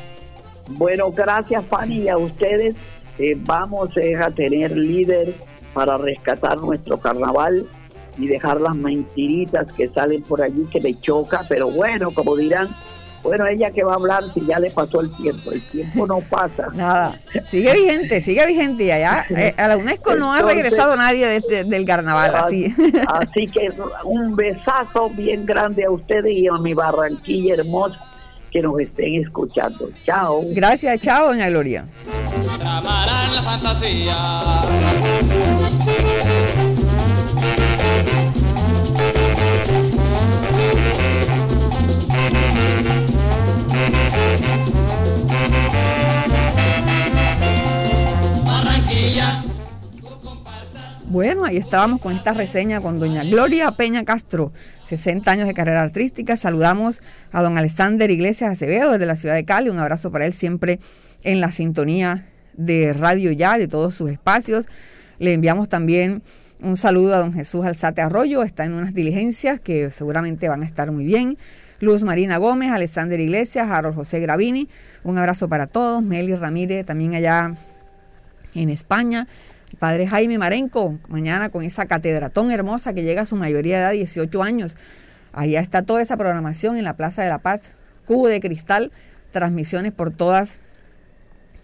Bueno, 0.70 1.10
gracias 1.10 1.64
Fanny 1.66 2.02
y 2.02 2.08
a 2.08 2.16
ustedes. 2.16 2.74
eh, 3.18 3.36
vamos 3.40 3.94
eh, 3.96 4.16
a 4.16 4.30
tener 4.30 4.70
líder 4.76 5.34
para 5.74 5.96
rescatar 5.98 6.58
nuestro 6.58 6.98
carnaval 6.98 7.66
y 8.18 8.26
dejar 8.26 8.60
las 8.60 8.74
mentiritas 8.76 9.70
que 9.72 9.86
salen 9.88 10.22
por 10.22 10.42
allí 10.42 10.64
que 10.70 10.80
le 10.80 10.98
choca, 10.98 11.42
pero 11.48 11.70
bueno, 11.70 12.10
como 12.12 12.34
dirán, 12.36 12.66
bueno, 13.22 13.46
ella 13.46 13.70
que 13.70 13.84
va 13.84 13.92
a 13.92 13.96
hablar 13.96 14.24
si 14.32 14.44
ya 14.46 14.58
le 14.58 14.70
pasó 14.70 15.00
el 15.02 15.10
tiempo, 15.16 15.52
el 15.52 15.60
tiempo 15.60 16.06
no 16.06 16.20
pasa. 16.20 16.68
Nada, 16.74 17.12
sigue 17.50 17.72
vigente, 17.74 18.20
sigue 18.22 18.46
vigente 18.46 18.84
y 18.84 18.90
allá 18.90 19.26
eh, 19.30 19.54
a 19.58 19.68
la 19.68 19.76
UNESCO 19.76 20.16
no 20.16 20.32
ha 20.32 20.40
regresado 20.42 20.96
nadie 20.96 21.26
de 21.26 21.36
este- 21.36 21.64
del 21.64 21.84
carnaval, 21.84 22.34
así. 22.34 22.74
Así 23.06 23.46
que 23.46 23.70
un 24.04 24.34
besazo 24.34 25.10
bien 25.10 25.44
grande 25.44 25.84
a 25.84 25.90
ustedes 25.90 26.32
y 26.34 26.48
a 26.48 26.54
mi 26.54 26.72
Barranquilla 26.74 27.54
hermosa 27.54 28.00
que 28.50 28.60
nos 28.62 28.78
estén 28.80 29.22
escuchando. 29.22 29.90
Chao. 30.04 30.42
Gracias, 30.50 31.00
chao, 31.00 31.28
doña 31.28 31.48
Gloria. 31.48 31.86
Tramarán 32.58 33.34
la 33.34 33.42
fantasía. 33.42 34.16
Bueno, 51.10 51.44
ahí 51.44 51.56
estábamos 51.56 52.00
con 52.00 52.14
esta 52.14 52.34
reseña 52.34 52.80
con 52.80 53.00
doña 53.00 53.24
Gloria 53.24 53.72
Peña 53.72 54.04
Castro, 54.04 54.52
60 54.86 55.28
años 55.28 55.48
de 55.48 55.54
carrera 55.54 55.82
artística. 55.82 56.36
Saludamos 56.36 57.00
a 57.32 57.42
don 57.42 57.58
Alexander 57.58 58.08
Iglesias 58.12 58.52
Acevedo 58.52 58.92
desde 58.92 59.06
la 59.06 59.16
ciudad 59.16 59.34
de 59.34 59.44
Cali. 59.44 59.70
Un 59.70 59.80
abrazo 59.80 60.12
para 60.12 60.24
él 60.24 60.32
siempre 60.32 60.78
en 61.24 61.40
la 61.40 61.50
sintonía 61.50 62.28
de 62.52 62.92
Radio 62.92 63.32
Ya, 63.32 63.58
de 63.58 63.66
todos 63.66 63.96
sus 63.96 64.08
espacios. 64.08 64.68
Le 65.18 65.32
enviamos 65.32 65.68
también 65.68 66.22
un 66.62 66.76
saludo 66.76 67.16
a 67.16 67.18
don 67.18 67.32
Jesús 67.32 67.66
Alzate 67.66 68.02
Arroyo, 68.02 68.44
está 68.44 68.64
en 68.64 68.74
unas 68.74 68.94
diligencias 68.94 69.58
que 69.58 69.90
seguramente 69.90 70.48
van 70.48 70.62
a 70.62 70.64
estar 70.64 70.92
muy 70.92 71.04
bien. 71.04 71.38
Luz 71.80 72.04
Marina 72.04 72.36
Gómez, 72.36 72.70
Alexander 72.70 73.18
Iglesias, 73.18 73.68
Harold 73.68 73.96
José 73.96 74.20
Gravini, 74.20 74.68
un 75.02 75.18
abrazo 75.18 75.48
para 75.48 75.66
todos. 75.66 76.04
Meli 76.04 76.36
Ramírez 76.36 76.86
también 76.86 77.14
allá 77.16 77.56
en 78.54 78.70
España. 78.70 79.26
Padre 79.78 80.06
Jaime 80.06 80.38
Marenco, 80.38 80.98
mañana 81.08 81.50
con 81.50 81.62
esa 81.62 81.86
catedratón 81.86 82.50
hermosa 82.50 82.92
que 82.92 83.02
llega 83.02 83.22
a 83.22 83.26
su 83.26 83.36
mayoría 83.36 83.76
de 83.76 83.82
edad, 83.82 83.92
18 83.92 84.42
años. 84.42 84.76
Allá 85.32 85.60
está 85.60 85.82
toda 85.82 86.02
esa 86.02 86.16
programación 86.16 86.76
en 86.76 86.84
la 86.84 86.94
Plaza 86.94 87.22
de 87.22 87.28
la 87.28 87.38
Paz, 87.38 87.72
Cubo 88.04 88.28
de 88.28 88.40
Cristal, 88.40 88.90
transmisiones 89.30 89.92
por 89.92 90.10
todas 90.10 90.58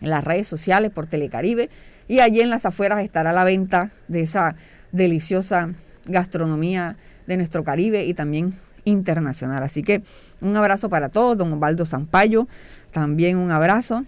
las 0.01 0.23
redes 0.23 0.47
sociales, 0.47 0.90
por 0.92 1.07
Telecaribe. 1.07 1.69
Y 2.09 2.21
allí 2.21 2.40
en 2.40 2.51
las 2.51 2.64
afueras 2.64 3.03
estará 3.03 3.33
la 3.33 3.45
venta 3.45 3.90
de 4.07 4.23
esa 4.23 4.55
deliciosa 4.92 5.71
gastronomía 6.07 6.97
de 7.27 7.37
nuestro 7.37 7.64
Caribe 7.64 8.05
y 8.05 8.14
también 8.14 8.55
internacional. 8.85 9.64
Así 9.64 9.83
que 9.83 10.03
un 10.40 10.57
abrazo 10.57 10.88
para 10.88 11.09
todos, 11.09 11.37
don 11.37 11.53
Osvaldo 11.53 11.85
Zampayo, 11.85 12.47
también 12.92 13.37
un 13.37 13.51
abrazo 13.51 14.05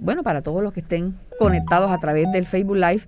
bueno, 0.00 0.22
para 0.22 0.40
todos 0.40 0.62
los 0.62 0.72
que 0.72 0.80
estén 0.80 1.14
conectados 1.40 1.90
a 1.90 1.98
través 1.98 2.30
del 2.32 2.46
Facebook 2.46 2.76
Live 2.76 3.02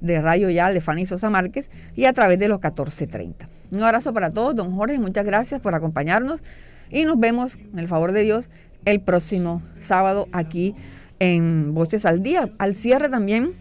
de 0.00 0.20
Radio 0.20 0.48
Yal 0.50 0.72
de 0.72 0.80
Fanny 0.80 1.04
Sosa 1.04 1.30
Márquez 1.30 1.68
y 1.96 2.04
a 2.04 2.12
través 2.12 2.38
de 2.38 2.46
los 2.46 2.58
1430. 2.58 3.48
Un 3.72 3.82
abrazo 3.82 4.14
para 4.14 4.30
todos, 4.30 4.54
don 4.54 4.74
Jorge, 4.76 5.00
muchas 5.00 5.26
gracias 5.26 5.60
por 5.60 5.74
acompañarnos 5.74 6.44
y 6.90 7.04
nos 7.04 7.18
vemos, 7.18 7.58
en 7.72 7.80
el 7.80 7.88
favor 7.88 8.12
de 8.12 8.22
Dios, 8.22 8.50
el 8.84 9.00
próximo 9.00 9.62
sábado 9.80 10.28
aquí 10.30 10.76
en 11.18 11.74
Voces 11.74 12.06
al 12.06 12.22
Día. 12.22 12.50
Al 12.58 12.76
cierre 12.76 13.08
también, 13.08 13.54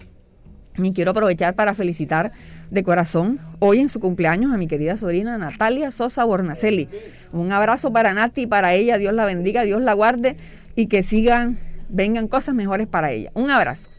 y 0.78 0.94
quiero 0.94 1.12
aprovechar 1.12 1.56
para 1.56 1.74
felicitar 1.74 2.32
de 2.70 2.84
corazón 2.84 3.40
hoy 3.58 3.80
en 3.80 3.90
su 3.90 4.00
cumpleaños 4.00 4.54
a 4.54 4.58
mi 4.58 4.68
querida 4.68 4.98
sobrina 4.98 5.38
Natalia 5.40 5.90
Sosa 5.90 6.24
Bornacelli. 6.26 6.90
Un 7.32 7.52
abrazo 7.52 7.92
para 7.92 8.14
Nati 8.14 8.46
para 8.46 8.74
ella, 8.76 9.00
Dios 9.00 9.14
la 9.14 9.26
bendiga, 9.26 9.64
Dios 9.64 9.82
la 9.82 9.94
guarde 9.94 10.38
y 10.76 10.86
que 10.86 11.02
sigan, 11.02 11.58
vengan 11.90 12.28
cosas 12.28 12.54
mejores 12.54 12.88
para 12.88 13.12
ella. 13.12 13.32
Un 13.34 13.50
abrazo. 13.50 13.90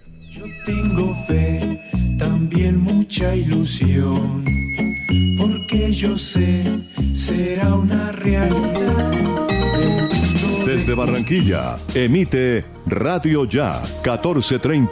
Tengo 0.65 1.15
fe, 1.27 1.81
también 2.19 2.81
mucha 2.81 3.35
ilusión, 3.35 4.45
porque 5.39 5.93
yo 5.93 6.17
sé, 6.17 6.63
será 7.15 7.75
una 7.75 8.13
realidad. 8.13 9.11
Desde 10.65 10.95
Barranquilla, 10.95 11.77
emite 11.95 12.65
Radio 12.87 13.45
Ya 13.45 13.83
1430. 14.05 14.91